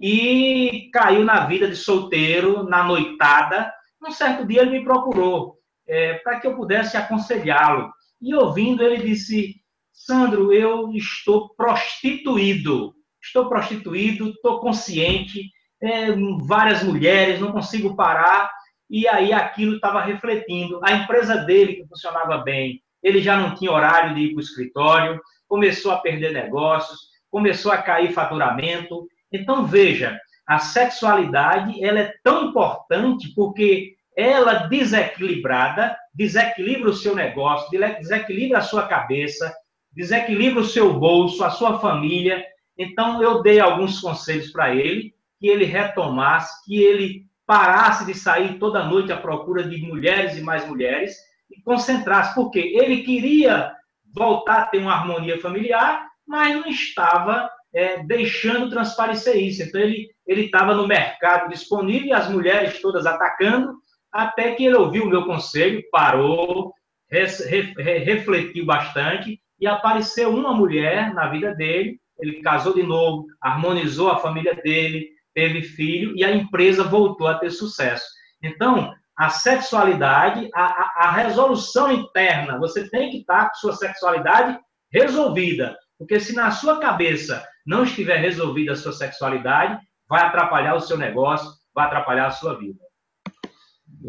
[0.00, 3.72] e caiu na vida de solteiro, na noitada.
[4.04, 7.90] Um certo dia, ele me procurou é, para que eu pudesse aconselhá-lo.
[8.20, 9.56] E ouvindo, ele disse:
[9.92, 12.94] Sandro, eu estou prostituído.
[13.20, 15.50] Estou prostituído, estou consciente,
[15.82, 16.12] é,
[16.46, 18.50] várias mulheres, não consigo parar.
[18.88, 20.80] E aí aquilo estava refletindo.
[20.84, 24.42] A empresa dele, que funcionava bem, ele já não tinha horário de ir para o
[24.42, 29.08] escritório, começou a perder negócios, começou a cair faturamento.
[29.32, 37.70] Então, veja, a sexualidade ela é tão importante porque ela desequilibrada desequilibra o seu negócio,
[37.70, 39.54] desequilibra a sua cabeça,
[39.92, 42.44] desequilibra o seu bolso, a sua família.
[42.76, 48.58] Então, eu dei alguns conselhos para ele, que ele retomasse, que ele parasse de sair
[48.58, 51.16] toda noite à procura de mulheres e mais mulheres
[51.50, 53.72] e concentrasse, porque ele queria
[54.14, 59.62] voltar a ter uma harmonia familiar, mas não estava é, deixando transparecer isso.
[59.62, 63.74] Então, ele estava no mercado disponível as mulheres todas atacando,
[64.12, 66.72] até que ele ouviu o meu conselho, parou,
[67.08, 71.98] refletiu bastante e apareceu uma mulher na vida dele.
[72.18, 77.34] Ele casou de novo, harmonizou a família dele, teve filho e a empresa voltou a
[77.34, 78.06] ter sucesso.
[78.42, 84.56] Então, a sexualidade, a, a, a resolução interna, você tem que estar com sua sexualidade
[84.92, 85.76] resolvida.
[85.98, 89.76] Porque se na sua cabeça não estiver resolvida a sua sexualidade,
[90.08, 92.78] vai atrapalhar o seu negócio, vai atrapalhar a sua vida.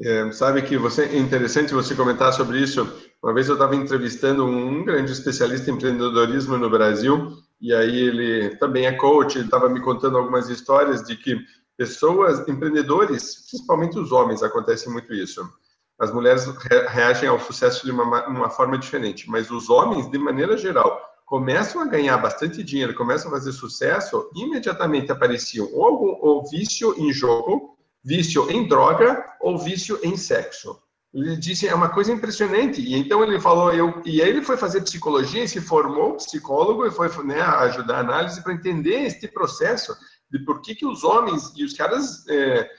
[0.03, 2.87] É, sabe que você é interessante você comentar sobre isso.
[3.23, 8.55] Uma vez eu estava entrevistando um grande especialista em empreendedorismo no Brasil e aí ele
[8.57, 9.37] também é coach.
[9.37, 11.35] Ele estava me contando algumas histórias de que
[11.79, 15.49] pessoas, empreendedores, principalmente os homens, acontece muito isso.
[15.97, 16.45] As mulheres
[16.89, 21.81] reagem ao sucesso de uma, uma forma diferente, mas os homens, de maneira geral, começam
[21.81, 27.77] a ganhar bastante dinheiro, começam a fazer sucesso, imediatamente apareciam ou ou vício em jogo,
[28.03, 30.77] vício em droga ou vício em sexo.
[31.13, 32.81] Ele disse é uma coisa impressionante.
[32.81, 36.91] E então ele falou eu e ele foi fazer psicologia, e se formou psicólogo e
[36.91, 39.95] foi né, ajudar a análise para entender este processo
[40.31, 42.69] de por que que os homens e os caras é,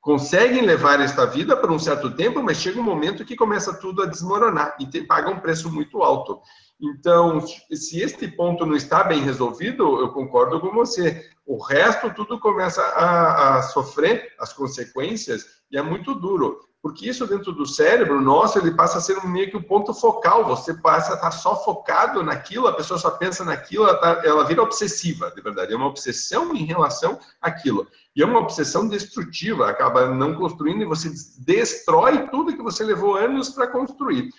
[0.00, 4.02] conseguem levar esta vida por um certo tempo, mas chega um momento que começa tudo
[4.02, 6.40] a desmoronar e paga um preço muito alto.
[6.80, 11.30] Então, se este ponto não está bem resolvido, eu concordo com você.
[11.46, 16.58] O resto, tudo começa a, a sofrer as consequências e é muito duro.
[16.82, 19.94] Porque isso dentro do cérebro nosso, ele passa a ser meio que o um ponto
[19.94, 20.44] focal.
[20.46, 24.44] Você passa a estar só focado naquilo, a pessoa só pensa naquilo, ela, tá, ela
[24.44, 25.72] vira obsessiva, de verdade.
[25.72, 27.86] É uma obsessão em relação àquilo.
[28.16, 33.14] E é uma obsessão destrutiva, acaba não construindo e você destrói tudo que você levou
[33.14, 34.30] anos para construir.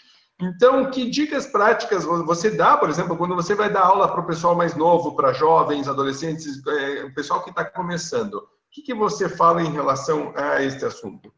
[0.41, 4.27] Então, que dicas práticas você dá, por exemplo, quando você vai dar aula para o
[4.27, 8.33] pessoal mais novo, para jovens, adolescentes, é, o pessoal que está começando?
[8.33, 11.31] O que, que você fala em relação a este assunto?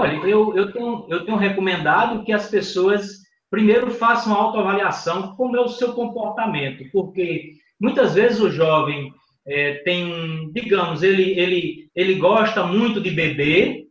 [0.00, 3.18] Olha, eu, eu, tenho, eu tenho recomendado que as pessoas
[3.50, 9.12] primeiro façam autoavaliação como é o seu comportamento, porque muitas vezes o jovem
[9.46, 13.82] é, tem, digamos, ele, ele, ele gosta muito de beber,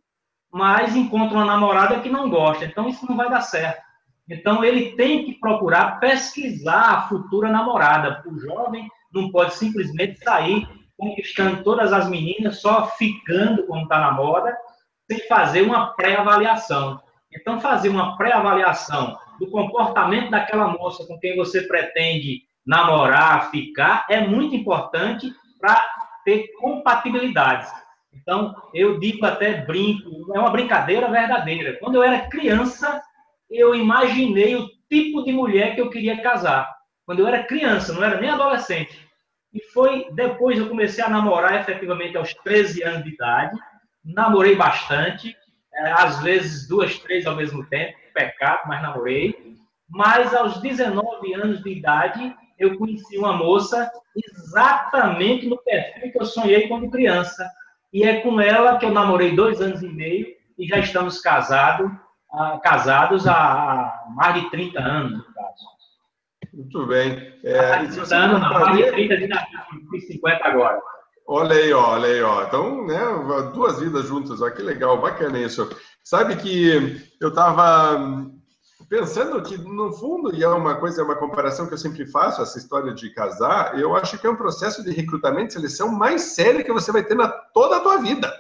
[0.52, 2.66] mas encontra uma namorada que não gosta.
[2.66, 3.84] Então, isso não vai dar certo.
[4.28, 8.24] Então, ele tem que procurar pesquisar a futura namorada.
[8.26, 10.68] O jovem não pode simplesmente sair
[10.98, 14.58] conquistando todas as meninas, só ficando quando está na moda,
[15.10, 17.02] sem fazer uma pré-avaliação.
[17.34, 24.22] Então, fazer uma pré-avaliação do comportamento daquela moça com quem você pretende namorar, ficar, é
[24.22, 25.84] muito importante para
[26.24, 27.72] ter compatibilidades.
[28.14, 31.78] Então, eu digo até brinco, é uma brincadeira verdadeira.
[31.80, 33.02] Quando eu era criança,
[33.50, 36.70] eu imaginei o tipo de mulher que eu queria casar.
[37.06, 39.08] Quando eu era criança, não era nem adolescente.
[39.54, 43.58] E foi depois eu comecei a namorar efetivamente aos 13 anos de idade.
[44.04, 45.36] Namorei bastante,
[45.74, 49.58] é, às vezes duas, três ao mesmo tempo, pecado, mas namorei.
[49.90, 56.26] Mas aos 19 anos de idade, eu conheci uma moça exatamente no perfil que eu
[56.26, 57.50] sonhei quando criança
[57.92, 61.90] e é com ela que eu namorei dois anos e meio e já estamos casados,
[62.34, 65.70] uh, casados há mais de 30 anos, no caso.
[66.54, 67.34] Muito bem.
[67.44, 70.82] É, há 30 anos, não, mais de 30 de 50 agora.
[71.32, 72.44] Olha aí, olha aí, ó.
[72.44, 73.00] Então, né,
[73.54, 75.70] duas vidas juntas, que legal, bacana isso.
[76.04, 78.00] Sabe que eu estava
[78.90, 82.42] pensando que, no fundo, e é uma coisa, é uma comparação que eu sempre faço,
[82.42, 86.24] essa história de casar, eu acho que é um processo de recrutamento e seleção mais
[86.34, 88.34] sério que você vai ter na toda a tua vida.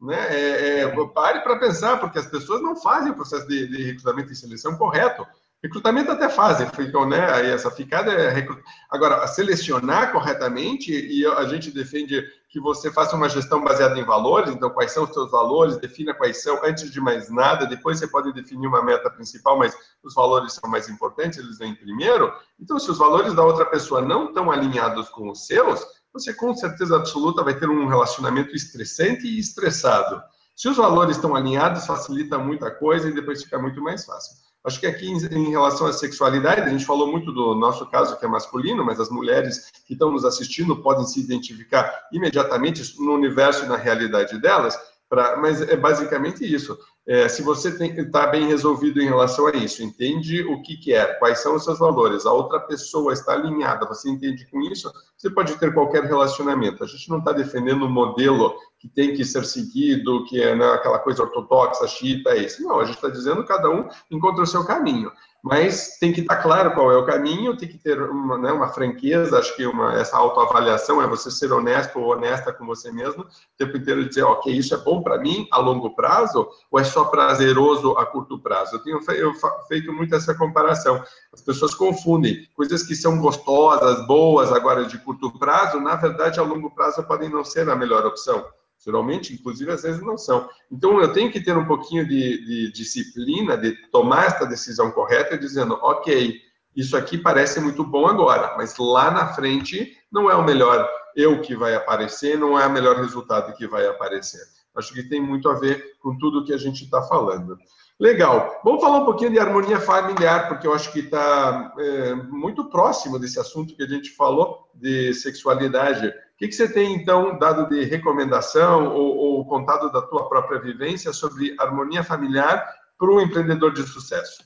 [0.00, 0.16] Né?
[0.30, 4.30] É, é, pare para pensar, porque as pessoas não fazem o processo de, de recrutamento
[4.30, 5.26] e seleção correto.
[5.62, 7.32] Recrutamento até fazem, ficam, né?
[7.32, 8.62] Aí essa ficada é recrut...
[8.90, 14.50] Agora, selecionar corretamente, e a gente defende que você faça uma gestão baseada em valores,
[14.52, 18.06] então quais são os seus valores, defina quais são, antes de mais nada, depois você
[18.06, 22.32] pode definir uma meta principal, mas os valores são mais importantes, eles vêm primeiro.
[22.60, 26.54] Então, se os valores da outra pessoa não estão alinhados com os seus, você com
[26.54, 30.22] certeza absoluta vai ter um relacionamento estressante e estressado.
[30.54, 34.45] Se os valores estão alinhados, facilita muita coisa e depois fica muito mais fácil.
[34.66, 38.24] Acho que aqui, em, relação à sexualidade, a gente falou muito do nosso caso, que
[38.24, 43.64] é masculino, mas as mulheres que estão nos assistindo podem se identificar imediatamente no universo
[43.64, 44.76] e na realidade delas.
[45.08, 46.76] Pra, mas é basicamente isso.
[47.06, 51.14] É, se você está bem resolvido em relação a isso, entende o que quer, é,
[51.14, 55.30] quais são os seus valores, a outra pessoa está alinhada, você entende com isso, você
[55.30, 56.82] pode ter qualquer relacionamento.
[56.82, 60.66] A gente não está defendendo um modelo que tem que ser seguido, que é né,
[60.72, 62.62] aquela coisa ortodoxa, chita, é isso.
[62.62, 65.10] Não, a gente está dizendo cada um encontra o seu caminho
[65.46, 68.66] mas tem que estar claro qual é o caminho, tem que ter uma, né, uma
[68.66, 73.22] franqueza, acho que uma, essa autoavaliação é você ser honesto ou honesta com você mesmo,
[73.22, 76.82] o tempo inteiro dizer, ok, isso é bom para mim a longo prazo ou é
[76.82, 78.74] só prazeroso a curto prazo?
[78.74, 79.32] Eu tenho eu
[79.68, 81.00] feito muito essa comparação.
[81.32, 86.42] As pessoas confundem coisas que são gostosas, boas agora de curto prazo, na verdade a
[86.42, 88.44] longo prazo podem não ser a melhor opção.
[88.84, 90.48] Geralmente, inclusive, às vezes não são.
[90.70, 95.36] Então, eu tenho que ter um pouquinho de, de disciplina, de tomar esta decisão correta,
[95.36, 96.40] dizendo, ok,
[96.74, 101.40] isso aqui parece muito bom agora, mas lá na frente não é o melhor eu
[101.40, 104.42] que vai aparecer, não é o melhor resultado que vai aparecer.
[104.76, 107.56] Acho que tem muito a ver com tudo que a gente está falando.
[107.98, 108.60] Legal.
[108.62, 113.18] Vamos falar um pouquinho de harmonia familiar, porque eu acho que está é, muito próximo
[113.18, 116.12] desse assunto que a gente falou de sexualidade.
[116.36, 120.60] O que, que você tem, então, dado de recomendação ou, ou contado da tua própria
[120.60, 122.62] vivência sobre harmonia familiar
[122.98, 124.44] para o empreendedor de sucesso?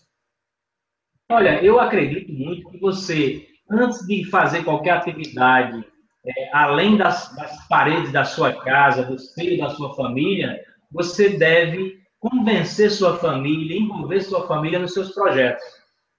[1.29, 5.85] Olha, eu acredito muito que você, antes de fazer qualquer atividade,
[6.25, 11.99] é, além das, das, paredes da sua casa, do seio da sua família, você deve
[12.21, 15.65] convencer sua família, envolver sua família nos seus projetos.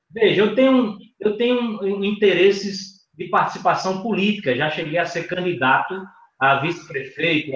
[0.10, 2.91] Veja, eu tenho, eu tenho interesses
[3.24, 4.56] de participação política.
[4.56, 6.02] Já cheguei a ser candidato
[6.40, 7.52] a vice-prefeito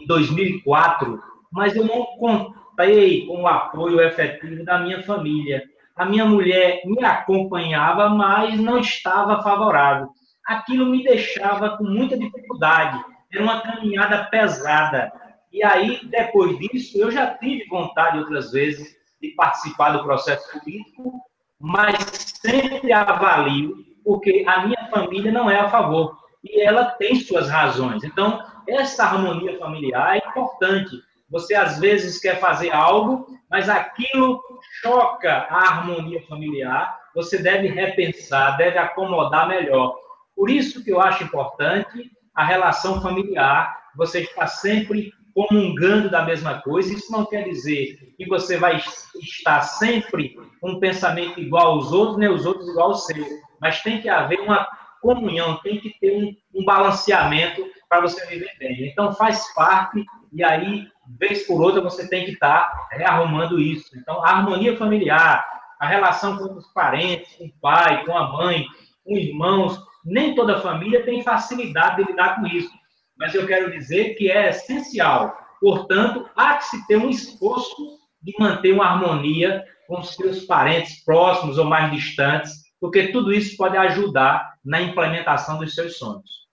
[0.00, 1.20] em 2004,
[1.52, 5.62] mas eu não contei com o apoio efetivo da minha família.
[5.96, 10.08] A minha mulher me acompanhava, mas não estava favorável.
[10.46, 13.02] Aquilo me deixava com muita dificuldade.
[13.32, 15.12] Era uma caminhada pesada.
[15.52, 21.20] E aí, depois disso, eu já tive vontade outras vezes de participar do processo político,
[21.60, 21.96] mas
[22.40, 28.04] sempre avalio porque a minha família não é a favor e ela tem suas razões.
[28.04, 31.02] Então, essa harmonia familiar é importante.
[31.30, 34.40] Você às vezes quer fazer algo, mas aquilo
[34.82, 36.96] choca a harmonia familiar.
[37.14, 39.96] Você deve repensar, deve acomodar melhor.
[40.36, 43.74] Por isso que eu acho importante a relação familiar.
[43.96, 46.92] Você está sempre comungando da mesma coisa.
[46.92, 48.82] Isso não quer dizer que você vai
[49.20, 53.24] estar sempre com um pensamento igual aos outros, nem os outros igual ao seu
[53.64, 54.68] mas tem que haver uma
[55.00, 58.88] comunhão, tem que ter um, um balanceamento para você viver bem.
[58.88, 60.86] Então, faz parte, e aí,
[61.18, 63.96] vez por outra, você tem que estar tá rearrumando isso.
[63.96, 65.42] Então, a harmonia familiar,
[65.80, 68.66] a relação com os parentes, com o pai, com a mãe,
[69.02, 72.70] com irmãos, nem toda família tem facilidade de lidar com isso.
[73.18, 75.34] Mas eu quero dizer que é essencial.
[75.58, 81.02] Portanto, há que se ter um esforço de manter uma harmonia com os seus parentes
[81.02, 86.44] próximos ou mais distantes, porque tudo isso pode ajudar na implementação dos seus sonhos.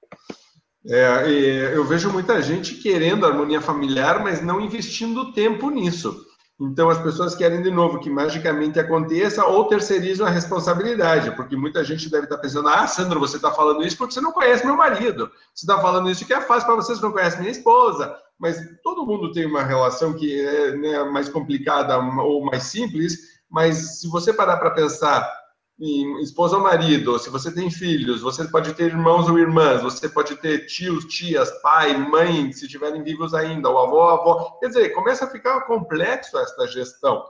[0.89, 1.27] É,
[1.73, 6.25] eu vejo muita gente querendo harmonia familiar, mas não investindo tempo nisso.
[6.57, 11.83] Então, as pessoas querem, de novo, que magicamente aconteça ou terceirizam a responsabilidade, porque muita
[11.83, 14.77] gente deve estar pensando: ah, Sandro, você está falando isso porque você não conhece meu
[14.77, 15.29] marido.
[15.53, 18.15] Você está falando isso que é fácil para vocês, não conhece minha esposa.
[18.39, 23.17] Mas todo mundo tem uma relação que é né, mais complicada ou mais simples,
[23.49, 25.40] mas se você parar para pensar
[26.21, 30.35] esposa ou marido, se você tem filhos, você pode ter irmãos ou irmãs, você pode
[30.35, 34.57] ter tios, tias, pai, mãe, se estiverem vivos ainda, o avô, avó.
[34.59, 37.23] Quer dizer, começa a ficar complexo esta gestão.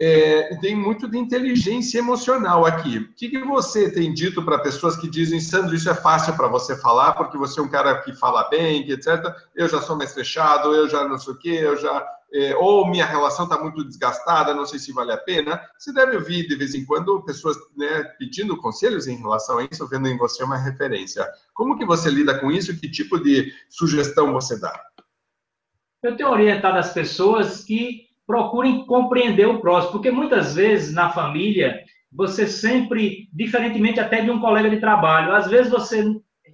[0.00, 2.98] É, tem muito de inteligência emocional aqui.
[2.98, 6.48] O que, que você tem dito para pessoas que dizem, Sandro, isso é fácil para
[6.48, 9.32] você falar, porque você é um cara que fala bem, etc.
[9.54, 12.04] Eu já sou mais fechado, eu já não sei o quê, eu já
[12.34, 15.60] é, ou minha relação está muito desgastada, não sei se vale a pena.
[15.78, 19.86] Você deve ouvir de vez em quando pessoas né, pedindo conselhos em relação a isso,
[19.86, 21.24] vendo em você uma referência.
[21.54, 22.76] Como que você lida com isso?
[22.76, 24.84] Que tipo de sugestão você dá?
[26.02, 31.82] Eu tenho orientado as pessoas que procurem compreender o próximo, porque muitas vezes na família
[32.10, 36.04] você sempre, diferentemente até de um colega de trabalho, às vezes você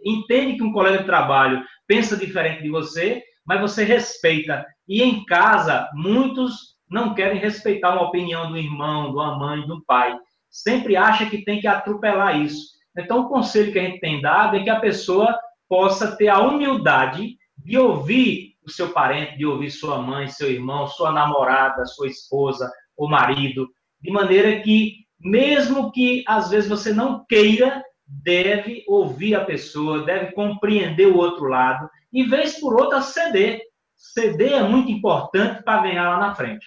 [0.04, 4.64] entende que um colega de trabalho pensa diferente de você, mas você respeita.
[4.88, 10.16] E em casa, muitos não querem respeitar uma opinião do irmão, da mãe, do pai.
[10.48, 12.70] Sempre acha que tem que atropelar isso.
[12.98, 16.40] Então, o conselho que a gente tem dado é que a pessoa possa ter a
[16.40, 22.70] humildade de ouvir seu parente, de ouvir sua mãe, seu irmão, sua namorada, sua esposa,
[22.96, 23.68] o marido,
[24.00, 30.32] de maneira que, mesmo que às vezes você não queira, deve ouvir a pessoa, deve
[30.32, 33.60] compreender o outro lado, e vez por outra ceder.
[33.96, 36.66] Ceder é muito importante para ganhar lá na frente.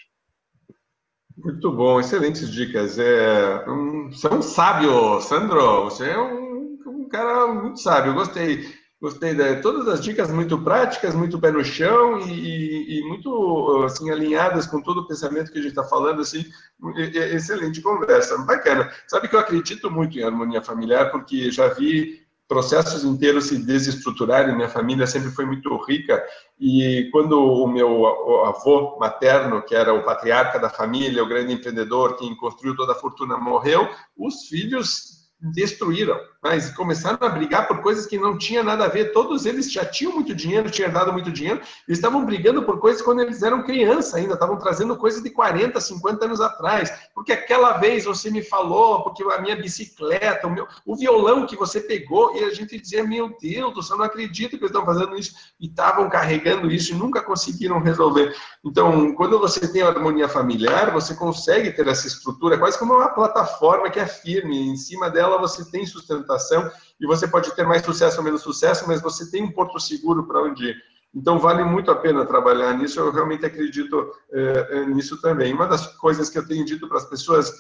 [1.36, 2.98] Muito bom, excelentes dicas.
[3.00, 5.86] É, um, você é um sábio, Sandro.
[5.86, 8.14] Você é um, um cara muito sábio.
[8.14, 8.64] Gostei.
[9.04, 14.10] Gostei de todas as dicas muito práticas, muito pé no chão e, e muito assim
[14.10, 16.22] alinhadas com todo o pensamento que a gente está falando.
[16.22, 16.46] Assim,
[17.14, 18.90] excelente conversa, bacana.
[19.06, 24.56] Sabe que eu acredito muito em harmonia familiar porque já vi processos inteiros se desestruturarem.
[24.56, 26.24] Minha família sempre foi muito rica
[26.58, 32.16] e quando o meu avô materno, que era o patriarca da família, o grande empreendedor,
[32.16, 33.86] quem construiu toda a fortuna, morreu,
[34.18, 39.14] os filhos destruíram, mas começaram a brigar por coisas que não tinha nada a ver.
[39.14, 43.02] Todos eles já tinham muito dinheiro, tinham dado muito dinheiro, e estavam brigando por coisas
[43.02, 46.92] quando eles eram criança ainda, estavam trazendo coisas de 40, 50 anos atrás.
[47.16, 51.56] Porque aquela vez você me falou, porque a minha bicicleta, o, meu, o violão que
[51.56, 55.16] você pegou, e a gente dizia, meu Deus, você não acredita que eles estão fazendo
[55.16, 58.36] isso, e estavam carregando isso e nunca conseguiram resolver.
[58.66, 63.90] Então, quando você tem harmonia familiar, você consegue ter essa estrutura, quase como uma plataforma
[63.90, 65.86] que é firme, em cima dela você tem
[67.00, 70.26] e você pode ter mais sucesso ou menos sucesso, mas você tem um porto seguro
[70.26, 70.76] para onde ir.
[71.16, 75.54] Então, vale muito a pena trabalhar nisso, eu realmente acredito é, nisso também.
[75.54, 77.52] Uma das coisas que eu tenho dito para as pessoas,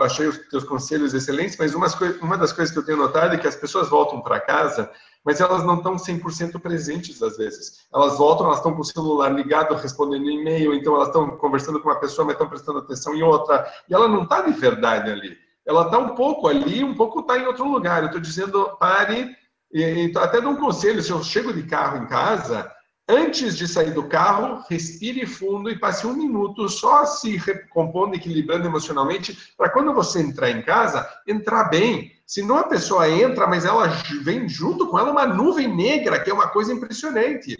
[0.00, 1.88] achei os teus conselhos excelentes, mas uma,
[2.22, 4.88] uma das coisas que eu tenho notado é que as pessoas voltam para casa,
[5.24, 7.86] mas elas não estão 100% presentes às vezes.
[7.92, 11.88] Elas voltam, elas estão com o celular ligado, respondendo e-mail, então elas estão conversando com
[11.88, 15.45] uma pessoa, mas estão prestando atenção em outra, e ela não está de verdade ali
[15.66, 18.02] ela está um pouco ali, um pouco está em outro lugar.
[18.02, 19.34] Eu estou dizendo, pare,
[19.72, 22.70] e, até dou um conselho, se eu chego de carro em casa,
[23.08, 28.66] antes de sair do carro, respire fundo e passe um minuto só se recompondo, equilibrando
[28.66, 32.12] emocionalmente, para quando você entrar em casa, entrar bem.
[32.24, 33.86] Senão a pessoa entra, mas ela
[34.22, 37.56] vem junto com ela uma nuvem negra, que é uma coisa impressionante.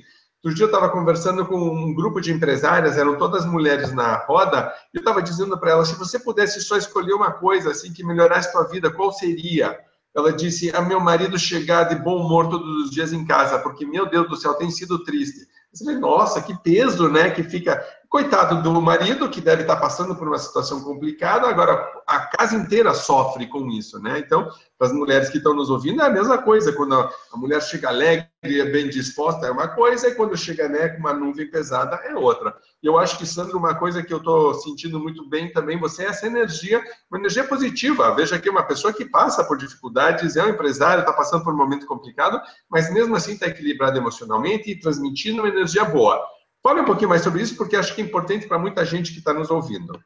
[0.46, 4.72] Outro dia eu estava conversando com um grupo de empresárias, eram todas mulheres na roda,
[4.94, 8.04] e eu estava dizendo para elas, se você pudesse só escolher uma coisa assim que
[8.04, 9.76] melhorasse sua vida, qual seria?
[10.14, 13.84] Ela disse, a meu marido chegar de bom humor todos os dias em casa, porque,
[13.84, 15.48] meu Deus do céu, tem sido triste.
[15.72, 17.28] Eu falei, nossa, que peso, né?
[17.30, 17.84] Que fica.
[18.16, 22.94] Coitado do marido, que deve estar passando por uma situação complicada, agora a casa inteira
[22.94, 24.18] sofre com isso, né?
[24.18, 24.48] Então,
[24.78, 26.72] para as mulheres que estão nos ouvindo, é a mesma coisa.
[26.72, 30.88] Quando a mulher chega alegre, é bem disposta, é uma coisa, e quando chega né,
[30.88, 32.56] com uma nuvem pesada, é outra.
[32.82, 36.04] E eu acho que, Sandro, uma coisa que eu estou sentindo muito bem também, você
[36.04, 38.14] é essa energia, uma energia positiva.
[38.14, 41.58] Veja que uma pessoa que passa por dificuldades, é um empresário, está passando por um
[41.58, 42.40] momento complicado,
[42.70, 46.34] mas mesmo assim está equilibrado emocionalmente e transmitindo uma energia boa.
[46.66, 49.20] Fale um pouquinho mais sobre isso, porque acho que é importante para muita gente que
[49.20, 50.02] está nos ouvindo.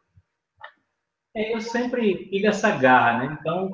[1.34, 3.38] É, eu sempre tive essa garra, né?
[3.40, 3.70] Então,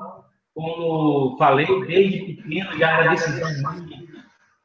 [0.53, 3.49] como falei, desde pequeno já era decisão
[3.83, 4.07] minha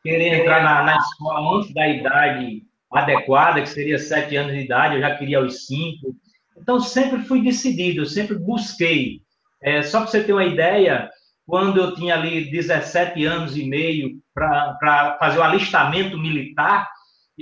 [0.05, 2.62] querer entrar na, na escola antes da idade
[2.93, 6.14] adequada, que seria sete anos de idade, eu já queria os cinco.
[6.57, 9.20] Então, sempre fui decidido, sempre busquei.
[9.61, 11.11] É, só para você ter uma ideia,
[11.45, 16.89] quando eu tinha ali 17 anos e meio para fazer o alistamento militar,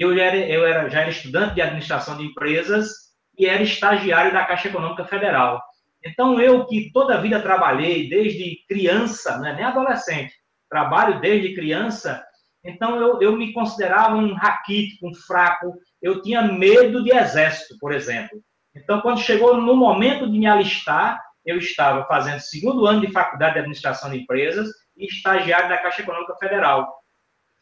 [0.01, 2.91] eu, era, eu era, já era estudante de administração de empresas
[3.39, 5.63] e era estagiário da Caixa Econômica Federal.
[6.03, 10.33] Então, eu que toda a vida trabalhei, desde criança, não é nem adolescente,
[10.71, 12.25] trabalho desde criança,
[12.65, 17.93] então eu, eu me considerava um raquítico, um fraco, eu tinha medo de exército, por
[17.93, 18.41] exemplo.
[18.75, 23.55] Então, quando chegou no momento de me alistar, eu estava fazendo segundo ano de faculdade
[23.55, 26.91] de administração de empresas e estagiário da Caixa Econômica Federal.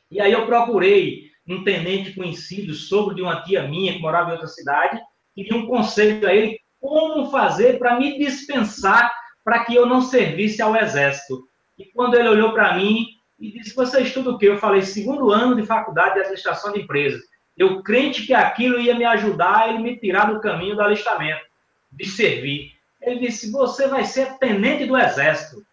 [0.08, 4.32] E aí eu procurei um tenente conhecido, sobre de uma tia minha que morava em
[4.32, 5.00] outra cidade,
[5.36, 9.12] e dei um conselho a ele como fazer para me dispensar
[9.44, 11.48] para que eu não servisse ao exército.
[11.78, 13.06] E quando ele olhou para mim
[13.38, 14.48] e disse: Você estuda o quê?
[14.48, 17.22] Eu falei: segundo ano de faculdade de administração de empresas.
[17.56, 21.44] Eu crente que aquilo ia me ajudar ele me tirar do caminho do alistamento,
[21.90, 22.72] de servir.
[23.00, 25.64] Ele disse: Você vai ser tenente do exército.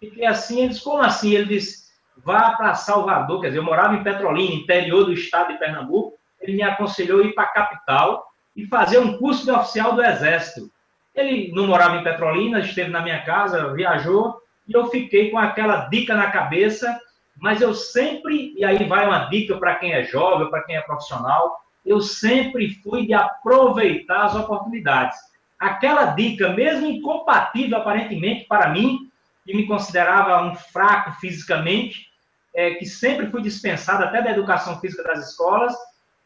[0.00, 0.60] Fiquei assim.
[0.60, 1.34] Ele disse: Como assim?
[1.34, 1.83] Ele disse:
[2.24, 3.40] Vá para Salvador.
[3.40, 6.14] Quer dizer, eu morava em Petrolina, interior do estado de Pernambuco.
[6.40, 10.70] Ele me aconselhou ir para a capital e fazer um curso de oficial do Exército.
[11.14, 15.86] Ele não morava em Petrolina, esteve na minha casa, viajou, e eu fiquei com aquela
[15.88, 16.98] dica na cabeça,
[17.36, 20.80] mas eu sempre, e aí vai uma dica para quem é jovem, para quem é
[20.80, 25.18] profissional, eu sempre fui de aproveitar as oportunidades.
[25.58, 29.10] Aquela dica, mesmo incompatível aparentemente para mim,
[29.44, 32.08] que me considerava um fraco fisicamente,
[32.54, 35.74] é, que sempre fui dispensado até da educação física das escolas,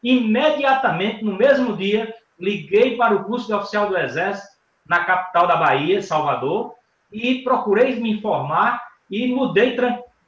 [0.03, 4.47] imediatamente, no mesmo dia, liguei para o curso de oficial do Exército,
[4.85, 6.73] na capital da Bahia, Salvador,
[7.11, 9.75] e procurei me informar e mudei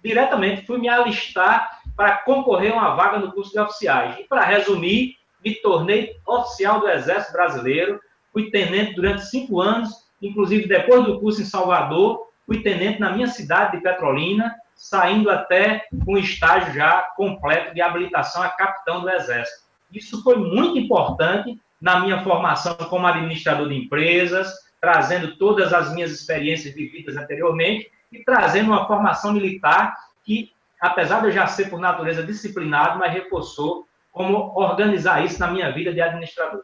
[0.04, 4.20] diretamente, fui me alistar para concorrer a uma vaga no curso de oficiais.
[4.20, 8.00] E para resumir, me tornei oficial do Exército Brasileiro,
[8.32, 9.90] fui tenente durante cinco anos,
[10.22, 15.86] inclusive depois do curso em Salvador, fui tenente na minha cidade de Petrolina, saindo até
[16.08, 19.64] um estágio já completo de habilitação a capitão do Exército.
[19.94, 24.52] Isso foi muito importante na minha formação como administrador de empresas,
[24.82, 31.28] trazendo todas as minhas experiências vividas anteriormente e trazendo uma formação militar que, apesar de
[31.28, 36.02] eu já ser por natureza disciplinado, mas reforçou como organizar isso na minha vida de
[36.02, 36.64] administrador.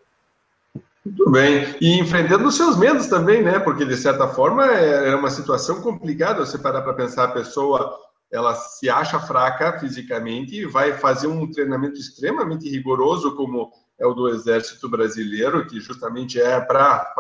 [1.06, 1.76] Muito bem.
[1.80, 3.60] E enfrentando os seus medos também, né?
[3.60, 8.07] Porque, de certa forma, é, é uma situação complicada você parar para pensar a pessoa
[8.32, 14.14] ela se acha fraca fisicamente e vai fazer um treinamento extremamente rigoroso como é o
[14.14, 17.16] do Exército Brasileiro, que justamente é para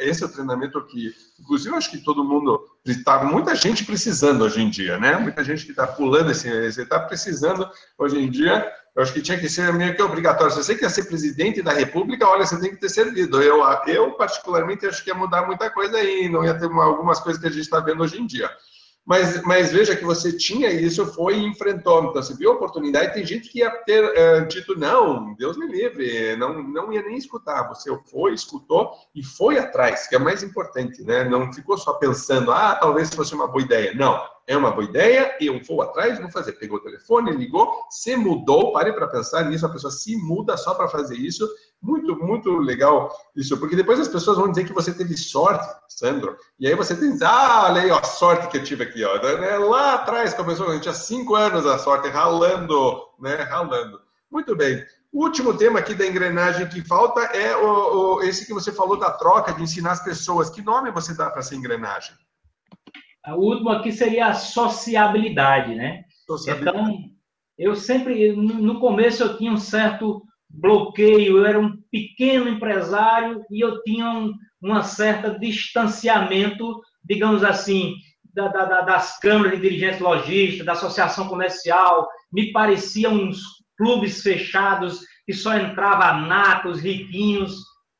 [0.00, 4.60] esse é o treinamento que, inclusive, acho que todo mundo está, muita gente precisando hoje
[4.60, 5.16] em dia, né?
[5.16, 8.70] Muita gente que está pulando esse, está precisando hoje em dia.
[8.94, 10.52] Eu acho que tinha que ser meio que obrigatório.
[10.52, 13.40] Se você quer ser presidente da República, olha, você tem que ter servido.
[13.40, 17.18] Eu, eu particularmente, acho que ia mudar muita coisa aí, não ia ter uma, algumas
[17.20, 18.50] coisas que a gente está vendo hoje em dia.
[19.06, 22.00] Mas, mas veja que você tinha isso, foi e enfrentou.
[22.00, 23.14] Então, você viu a oportunidade.
[23.14, 27.16] Tem gente que ia ter uh, dito, não, Deus me livre, não, não ia nem
[27.16, 27.68] escutar.
[27.68, 31.24] Você foi, escutou e foi atrás, que é mais importante, né?
[31.24, 33.94] Não ficou só pensando, ah, talvez fosse uma boa ideia.
[33.94, 36.54] Não, é uma boa ideia, eu vou atrás, vou fazer.
[36.54, 40.74] Pegou o telefone, ligou, se mudou, pare para pensar nisso, a pessoa se muda só
[40.74, 41.48] para fazer isso.
[41.80, 46.36] Muito, muito legal isso, porque depois as pessoas vão dizer que você teve sorte, Sandro,
[46.58, 49.22] e aí você tem, ah, olha aí ó, a sorte que eu tive aqui, ó.
[49.38, 54.00] Né, lá atrás começou, a gente tinha cinco anos a sorte, ralando, né, ralando.
[54.28, 54.84] Muito bem.
[55.12, 58.98] O último tema aqui da engrenagem que falta é o, o, esse que você falou
[58.98, 60.50] da troca, de ensinar as pessoas.
[60.50, 62.16] Que nome você dá para essa engrenagem?
[63.28, 66.04] O último aqui seria a sociabilidade, né?
[66.26, 66.78] Sociabilidade.
[66.78, 67.10] Então,
[67.58, 73.60] eu sempre, no começo, eu tinha um certo bloqueio, eu era um pequeno empresário e
[73.60, 77.94] eu tinha um, uma certa distanciamento, digamos assim,
[78.34, 83.40] da, da, das câmaras de dirigentes lojistas, da associação comercial, me pareciam uns
[83.76, 87.56] clubes fechados que só entrava natos, riquinhos,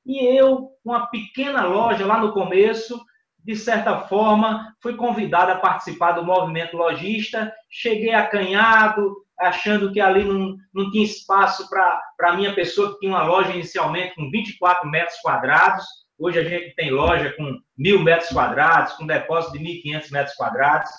[0.07, 3.01] e eu, com uma pequena loja lá no começo,
[3.45, 10.25] de certa forma, fui convidado a participar do movimento lojista, cheguei acanhado, achando que ali
[10.25, 14.89] não, não tinha espaço para a minha pessoa, que tinha uma loja inicialmente com 24
[14.89, 15.85] metros quadrados,
[16.19, 20.91] hoje a gente tem loja com mil metros quadrados, com depósito de 1.500 metros quadrados,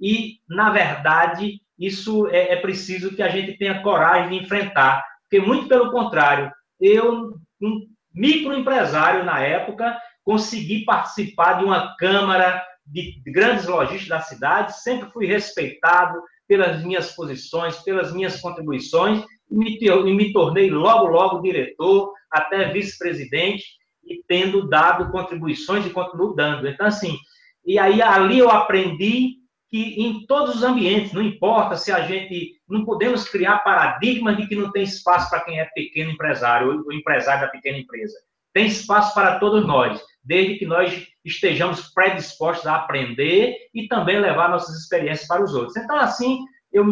[0.00, 5.44] e, na verdade, isso é, é preciso que a gente tenha coragem de enfrentar, porque,
[5.44, 13.66] muito pelo contrário, eu, um microempresário na época, consegui participar de uma câmara de grandes
[13.66, 20.14] lojistas da cidade, sempre fui respeitado pelas minhas posições, pelas minhas contribuições, e me, e
[20.14, 23.64] me tornei logo, logo diretor, até vice-presidente,
[24.04, 26.68] e tendo dado contribuições e continuo dando.
[26.68, 27.16] Então, assim,
[27.64, 29.36] e aí ali eu aprendi
[29.70, 34.46] que em todos os ambientes, não importa se a gente, não podemos criar paradigmas de
[34.46, 38.27] que não tem espaço para quem é pequeno empresário, ou empresário da pequena empresa.
[38.58, 44.50] Tem espaço para todos nós desde que nós estejamos predispostos a aprender e também levar
[44.50, 45.76] nossas experiências para os outros.
[45.76, 46.40] Então, assim,
[46.72, 46.84] eu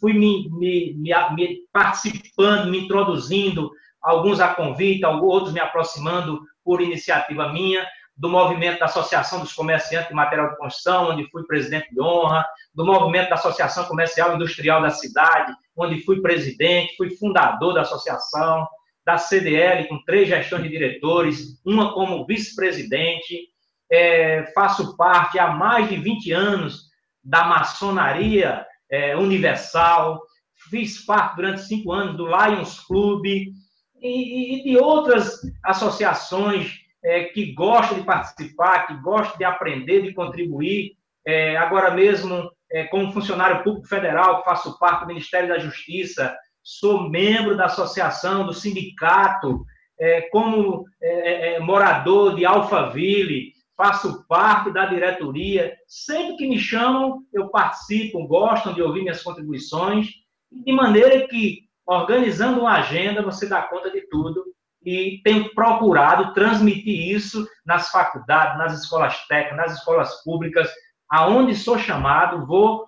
[0.00, 7.52] fui me, me, me, participando, me introduzindo, alguns a convite, outros me aproximando por iniciativa
[7.52, 12.00] minha, do movimento da Associação dos Comerciantes de Material de Construção, onde fui presidente de
[12.00, 17.74] honra, do movimento da Associação Comercial e Industrial da cidade, onde fui presidente, fui fundador
[17.74, 18.66] da associação,
[19.10, 23.48] da CDL, com três gestões de diretores, uma como vice-presidente,
[23.90, 26.90] é, faço parte há mais de 20 anos
[27.22, 30.22] da maçonaria é, universal,
[30.70, 33.52] fiz parte durante cinco anos do Lions Club e,
[34.00, 40.92] e de outras associações é, que gostam de participar, que gostam de aprender, de contribuir.
[41.26, 47.08] É, agora mesmo, é, como funcionário público federal, faço parte do Ministério da Justiça, sou
[47.08, 49.64] membro da associação, do sindicato,
[49.98, 55.74] é, como é, é, é, morador de Alphaville, faço parte da diretoria.
[55.86, 60.08] Sempre que me chamam, eu participo, gostam de ouvir minhas contribuições,
[60.50, 64.44] de maneira que, organizando uma agenda, você dá conta de tudo.
[64.82, 70.70] E tenho procurado transmitir isso nas faculdades, nas escolas técnicas, nas escolas públicas,
[71.10, 72.86] aonde sou chamado, vou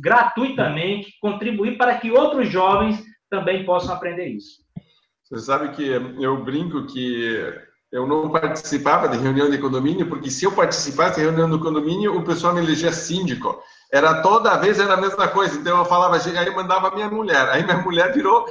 [0.00, 4.62] gratuitamente contribuir para que outros jovens também possam aprender isso.
[5.24, 7.52] Você sabe que eu brinco que
[7.92, 12.16] eu não participava de reunião de condomínio, porque se eu participasse de reunião do condomínio,
[12.16, 13.62] o pessoal me elegia síndico.
[13.90, 15.58] Era toda vez era a mesma coisa.
[15.58, 17.48] Então eu falava, aí mandava minha mulher.
[17.48, 18.44] Aí minha mulher virou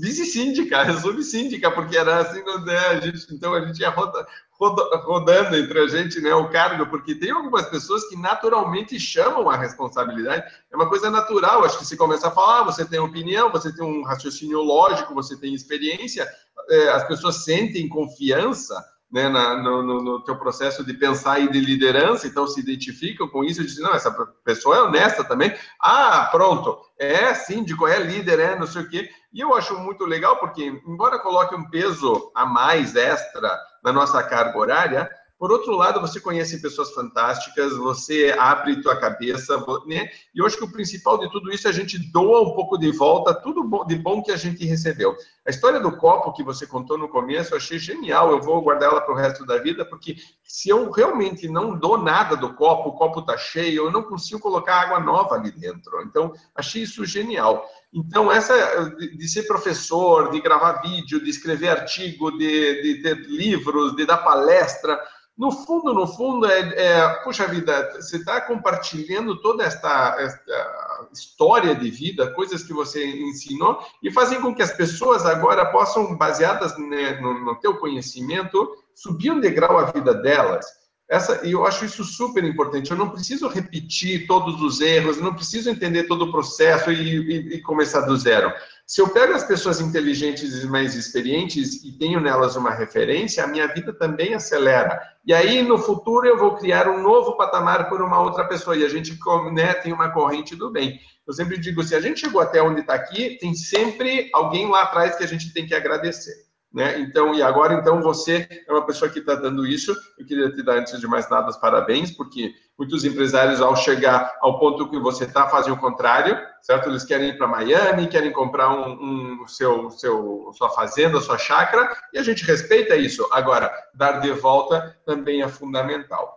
[0.00, 4.26] vice-síndica, sub-síndica, porque era assim, né, a gente, então a gente ia roda,
[4.60, 9.56] rodando entre a gente né, o cargo, porque tem algumas pessoas que naturalmente chamam a
[9.56, 10.44] responsabilidade.
[10.70, 11.64] É uma coisa natural.
[11.64, 15.36] Acho que se começa a falar, você tem opinião, você tem um raciocínio lógico, você
[15.36, 16.28] tem experiência,
[16.68, 21.58] é, as pessoas sentem confiança né, na, no, no, teu processo de pensar e de
[21.58, 24.12] liderança, então se identificam com isso e dizem, não, essa
[24.44, 25.52] pessoa é honesta também.
[25.80, 29.10] Ah, pronto, é síndico, é líder, é não sei o quê.
[29.32, 34.22] E eu acho muito legal porque, embora coloque um peso a mais extra na nossa
[34.22, 35.10] carga horária,
[35.40, 39.56] por outro lado, você conhece pessoas fantásticas, você abre tua cabeça,
[39.86, 40.10] né?
[40.34, 42.76] E eu acho que o principal de tudo isso é a gente doa um pouco
[42.76, 45.16] de volta tudo de bom que a gente recebeu.
[45.46, 48.30] A história do copo que você contou no começo, eu achei genial.
[48.30, 51.96] Eu vou guardar ela para o resto da vida, porque se eu realmente não dou
[51.96, 56.02] nada do copo, o copo está cheio, eu não consigo colocar água nova ali dentro.
[56.02, 57.66] Então, achei isso genial.
[57.92, 58.54] Então, essa
[58.98, 64.18] de ser professor, de gravar vídeo, de escrever artigo, de, de ter livros, de dar
[64.18, 64.98] palestra,
[65.40, 71.74] no fundo, no fundo, é, é puxa vida, você está compartilhando toda esta, esta, história
[71.74, 76.76] de vida, coisas que você ensinou, e fazem com que as pessoas agora possam, baseadas
[76.76, 80.66] né, no, no teu conhecimento, subir um degrau a vida delas.
[81.10, 82.92] Essa, e eu acho isso super importante.
[82.92, 87.54] Eu não preciso repetir todos os erros, não preciso entender todo o processo e, e,
[87.56, 88.52] e começar do zero.
[88.86, 93.48] Se eu pego as pessoas inteligentes e mais experientes e tenho nelas uma referência, a
[93.48, 95.00] minha vida também acelera.
[95.26, 98.76] E aí, no futuro, eu vou criar um novo patamar por uma outra pessoa.
[98.76, 99.18] E a gente
[99.52, 101.00] né, tem uma corrente do bem.
[101.26, 104.82] Eu sempre digo, se a gente chegou até onde está aqui, tem sempre alguém lá
[104.82, 106.49] atrás que a gente tem que agradecer.
[106.72, 107.00] Né?
[107.00, 109.92] Então, e agora, então, você é uma pessoa que está dando isso.
[110.16, 114.32] Eu queria te dar, antes de mais nada, os parabéns, porque muitos empresários, ao chegar
[114.40, 116.88] ao ponto que você está, fazem o contrário, certo?
[116.88, 121.92] Eles querem ir para Miami, querem comprar um, um, seu, seu, sua fazenda, sua chácara,
[122.12, 123.28] e a gente respeita isso.
[123.32, 126.36] Agora, dar de volta também é fundamental.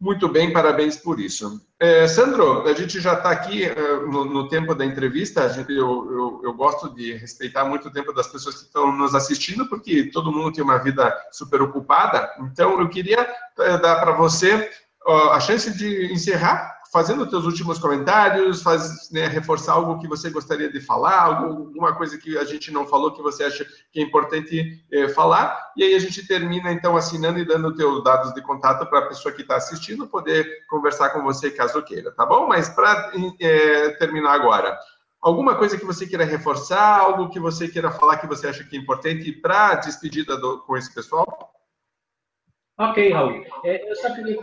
[0.00, 1.60] Muito bem, parabéns por isso.
[1.78, 5.48] É, Sandro, a gente já está aqui uh, no, no, tempo da entrevista.
[5.48, 9.14] Gente, eu, eu, eu, gosto de respeitar muito o tempo das pessoas que estão nos
[9.14, 12.28] assistindo, porque todo mundo tem uma vida super ocupada.
[12.40, 14.70] Então, eu queria uh, dar para você
[15.06, 20.06] uh, a chance de encerrar fazendo os teus últimos comentários, faz, né, reforçar algo que
[20.06, 23.98] você gostaria de falar, alguma coisa que a gente não falou que você acha que
[23.98, 28.32] é importante é, falar, e aí a gente termina então assinando e dando teus dados
[28.32, 32.24] de contato para a pessoa que está assistindo poder conversar com você caso queira, tá
[32.24, 32.46] bom?
[32.46, 34.78] Mas para é, terminar agora,
[35.20, 38.76] alguma coisa que você queira reforçar, algo que você queira falar que você acha que
[38.76, 41.26] é importante para despedida do, com esse pessoal?
[42.78, 43.44] Ok, Raul.
[43.64, 44.36] É, eu só queria,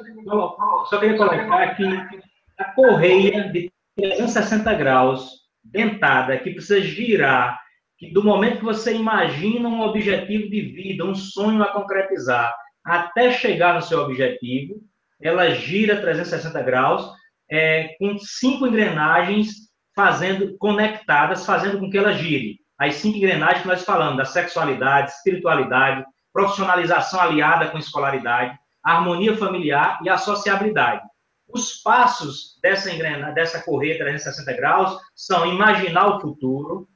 [0.89, 2.30] só queria colocar que
[2.61, 7.59] a correia de 360 graus, dentada, que precisa girar,
[7.97, 12.53] que do momento que você imagina um objetivo de vida, um sonho a concretizar,
[12.83, 14.75] até chegar no seu objetivo,
[15.21, 17.11] ela gira 360 graus,
[17.49, 19.49] é, com cinco engrenagens
[19.95, 22.59] fazendo conectadas, fazendo com que ela gire.
[22.79, 26.03] As cinco engrenagens que nós falamos, da sexualidade, espiritualidade,
[26.33, 31.10] profissionalização aliada com escolaridade, harmonia familiar e a sociabilidade.
[31.53, 36.87] Os passos dessa engrenagem, dessa correia 360 graus são imaginar o futuro,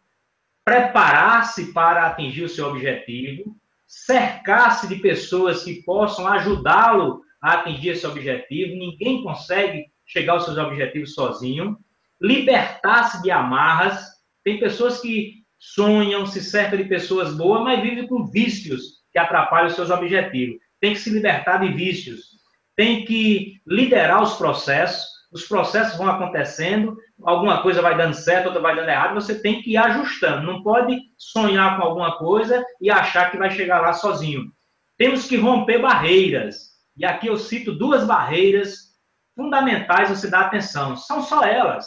[0.64, 8.08] preparar-se para atingir o seu objetivo, cercar-se de pessoas que possam ajudá-lo a atingir esse
[8.08, 8.76] objetivo.
[8.76, 11.78] Ninguém consegue chegar aos seus objetivos sozinho.
[12.22, 14.16] Libertar-se de amarras.
[14.44, 19.68] Tem pessoas que sonham, se cercam de pessoas boas, mas vivem com vícios que atrapalham
[19.68, 20.58] os seus objetivos.
[20.80, 22.35] Tem que se libertar de vícios
[22.76, 28.62] tem que liderar os processos, os processos vão acontecendo, alguma coisa vai dando certo, outra
[28.62, 32.90] vai dando errado, você tem que ir ajustando, não pode sonhar com alguma coisa e
[32.90, 34.52] achar que vai chegar lá sozinho.
[34.98, 38.96] Temos que romper barreiras, e aqui eu cito duas barreiras
[39.36, 41.86] fundamentais você dar atenção, são só elas.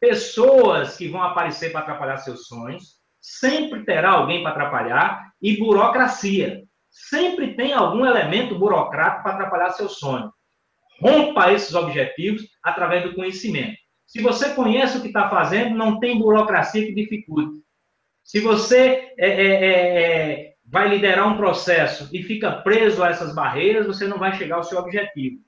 [0.00, 6.64] Pessoas que vão aparecer para atrapalhar seus sonhos, sempre terá alguém para atrapalhar, e burocracia
[6.92, 10.30] sempre tem algum elemento burocrático para atrapalhar seu sonho.
[11.00, 13.76] Rompa esses objetivos através do conhecimento.
[14.06, 17.62] Se você conhece o que está fazendo, não tem burocracia que dificulte.
[18.22, 23.34] Se você é, é, é, é, vai liderar um processo e fica preso a essas
[23.34, 25.38] barreiras, você não vai chegar ao seu objetivo.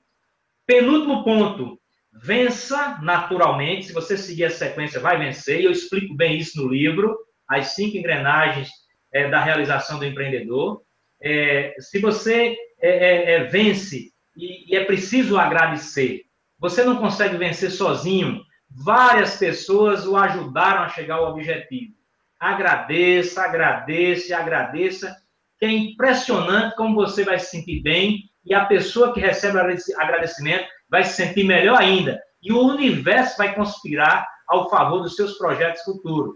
[0.65, 1.79] Penúltimo ponto,
[2.11, 3.85] vença naturalmente.
[3.85, 5.61] Se você seguir a sequência, vai vencer.
[5.61, 7.15] E eu explico bem isso no livro,
[7.47, 8.69] As Cinco Engrenagens
[9.13, 10.84] é, da Realização do Empreendedor
[11.25, 16.21] é, se você é, é, é, vence e, e é preciso agradecer,
[16.59, 18.41] você não consegue vencer sozinho.
[18.69, 21.95] Várias pessoas o ajudaram a chegar ao objetivo.
[22.39, 25.15] Agradeça, agradeça, agradeça,
[25.57, 29.57] que é impressionante como você vai se sentir bem e a pessoa que recebe
[29.97, 32.21] agradecimento vai se sentir melhor ainda.
[32.43, 36.35] E o universo vai conspirar ao favor dos seus projetos futuros.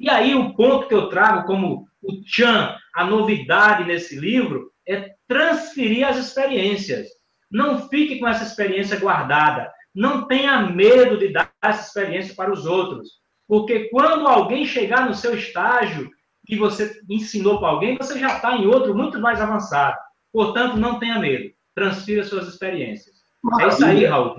[0.00, 5.10] E aí, o ponto que eu trago como o Chan, a novidade nesse livro, é
[5.28, 7.06] transferir as experiências.
[7.50, 9.70] Não fique com essa experiência guardada.
[9.94, 13.20] Não tenha medo de dar essa experiência para os outros.
[13.46, 16.10] Porque quando alguém chegar no seu estágio
[16.46, 19.98] que você ensinou para alguém, você já está em outro muito mais avançado.
[20.32, 21.50] Portanto, não tenha medo.
[21.74, 23.16] Transfira suas experiências.
[23.42, 23.70] Maravilha.
[23.70, 24.36] É isso aí, Raul.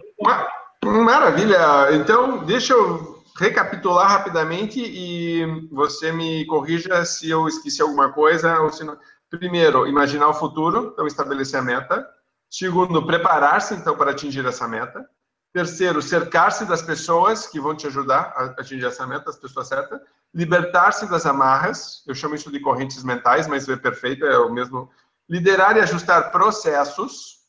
[0.83, 1.59] Maravilha.
[1.93, 8.71] Então, deixa eu recapitular rapidamente e você me corrija se eu esqueci alguma coisa ou
[8.71, 8.97] se não.
[9.29, 12.05] Primeiro, imaginar o futuro, então estabelecer a meta.
[12.49, 15.07] Segundo, preparar-se então para atingir essa meta.
[15.53, 19.99] Terceiro, cercar-se das pessoas que vão te ajudar a atingir essa meta, as pessoas certas.
[20.33, 24.89] Libertar-se das amarras, eu chamo isso de correntes mentais, mas é perfeito, é o mesmo.
[25.29, 27.39] Liderar e ajustar processos.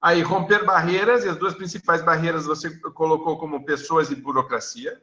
[0.00, 5.00] Aí, romper barreiras, e as duas principais barreiras você colocou como pessoas e burocracia.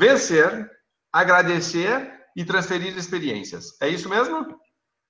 [0.00, 0.66] Vencer,
[1.12, 3.78] agradecer e transferir experiências.
[3.82, 4.58] É isso mesmo?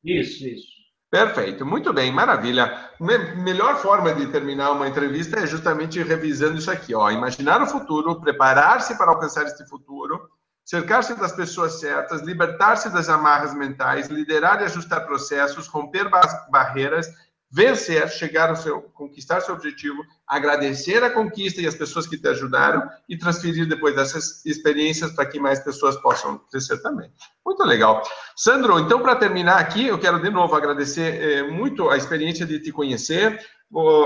[0.03, 0.67] Isso, isso.
[1.09, 2.91] Perfeito, muito bem, maravilha.
[2.99, 7.09] Me melhor forma de terminar uma entrevista é justamente revisando isso aqui, ó.
[7.09, 10.29] Imaginar o futuro, preparar-se para alcançar este futuro,
[10.65, 16.11] cercar-se das pessoas certas, libertar-se das amarras mentais, liderar e ajustar processos, romper
[16.51, 17.07] barreiras
[17.51, 22.29] vencer, chegar ao seu, conquistar seu objetivo, agradecer a conquista e as pessoas que te
[22.29, 27.11] ajudaram e transferir depois dessas experiências para que mais pessoas possam crescer também.
[27.45, 28.03] Muito legal.
[28.37, 32.61] Sandro, então para terminar aqui, eu quero de novo agradecer eh, muito a experiência de
[32.61, 33.45] te conhecer,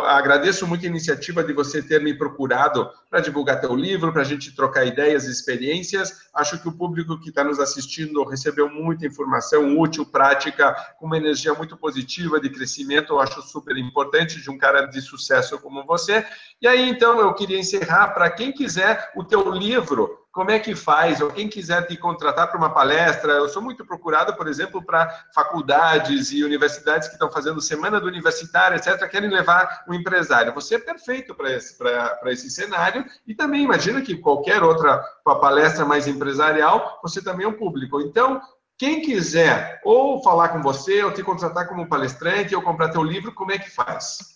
[0.05, 4.25] agradeço muito a iniciativa de você ter me procurado para divulgar teu livro, para a
[4.25, 6.29] gente trocar ideias e experiências.
[6.35, 11.17] Acho que o público que está nos assistindo recebeu muita informação útil, prática, com uma
[11.17, 13.15] energia muito positiva de crescimento.
[13.15, 16.27] Eu acho super importante de um cara de sucesso como você.
[16.61, 20.75] E aí, então, eu queria encerrar para quem quiser o teu livro como é que
[20.75, 21.21] faz?
[21.21, 25.09] Ou quem quiser te contratar para uma palestra, eu sou muito procurado, por exemplo, para
[25.33, 30.53] faculdades e universidades que estão fazendo semana do universitário, etc., querem levar um empresário.
[30.53, 31.79] Você é perfeito para esse,
[32.27, 37.57] esse cenário e também imagina que qualquer outra palestra mais empresarial, você também é um
[37.57, 38.01] público.
[38.01, 38.41] Então,
[38.77, 43.33] quem quiser ou falar com você, ou te contratar como palestrante, ou comprar teu livro,
[43.33, 44.35] como é que faz?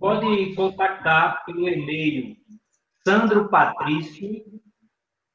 [0.00, 2.34] Pode contactar pelo e-mail
[3.06, 4.28] Sandro Patrício,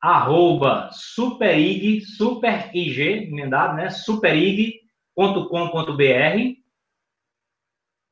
[0.01, 3.89] arroba superig, superig, emendado, né?
[3.89, 6.55] superig.com.br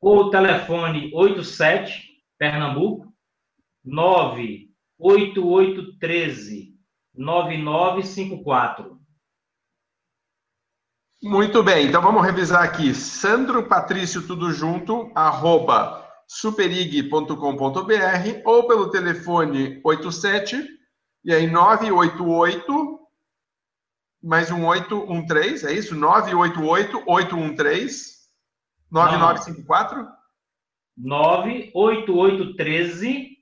[0.02, 3.14] ou telefone 87 Pernambuco
[3.86, 6.74] 98813
[7.16, 9.02] 9954.
[11.22, 12.94] Muito bem, então vamos revisar aqui.
[12.94, 20.68] Sandro Patrício, tudo junto, arroba superig.com.br ou pelo telefone 87
[21.24, 23.00] e aí 988
[24.22, 25.96] mais um 813, é isso?
[25.96, 28.14] 988 813
[28.90, 30.08] 9954
[30.96, 33.34] 98813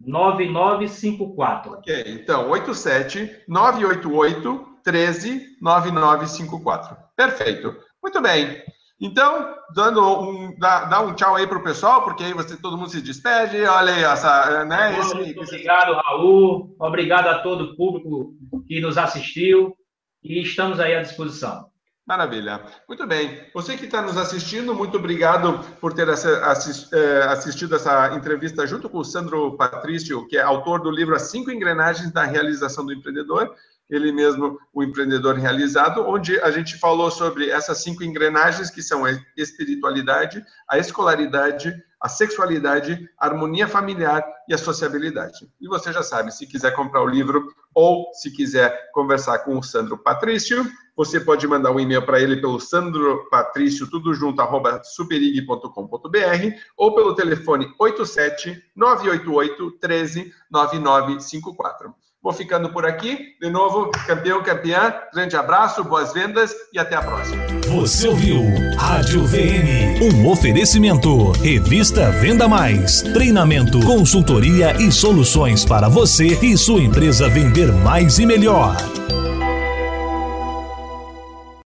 [0.00, 1.74] 9954.
[1.74, 6.96] Ok, então 87 988 13 9954.
[7.16, 7.76] Perfeito.
[8.02, 8.60] Muito bem.
[9.00, 12.78] Então, dando um, dá, dá um tchau aí para o pessoal, porque aí você, todo
[12.78, 13.62] mundo se despede.
[13.64, 14.98] Olha aí, essa, né?
[14.98, 16.00] Esse, obrigado, esse...
[16.04, 16.76] Raul.
[16.78, 18.34] Obrigado a todo o público
[18.66, 19.76] que nos assistiu
[20.22, 21.66] e estamos aí à disposição.
[22.06, 22.62] Maravilha.
[22.86, 23.46] Muito bem.
[23.54, 28.98] Você que está nos assistindo, muito obrigado por ter é, assistido essa entrevista junto com
[28.98, 33.54] o Sandro Patrício, que é autor do livro As Cinco Engrenagens da Realização do Empreendedor
[33.88, 39.04] ele mesmo, o empreendedor realizado, onde a gente falou sobre essas cinco engrenagens que são
[39.04, 45.48] a espiritualidade, a escolaridade, a sexualidade, a harmonia familiar e a sociabilidade.
[45.60, 49.62] E você já sabe, se quiser comprar o livro ou se quiser conversar com o
[49.62, 50.64] Sandro Patrício,
[50.96, 57.14] você pode mandar um e-mail para ele pelo sandropatrício, tudo junto, arroba superig.com.br ou pelo
[57.14, 61.94] telefone 87 988 13 9954.
[62.24, 63.34] Vou ficando por aqui.
[63.38, 64.94] De novo, campeão, campeã.
[65.12, 67.36] Grande abraço, boas vendas e até a próxima.
[67.68, 68.40] Você ouviu
[68.78, 71.32] Rádio VM, um oferecimento.
[71.32, 73.02] Revista Venda Mais.
[73.02, 78.74] Treinamento, consultoria e soluções para você e sua empresa vender mais e melhor.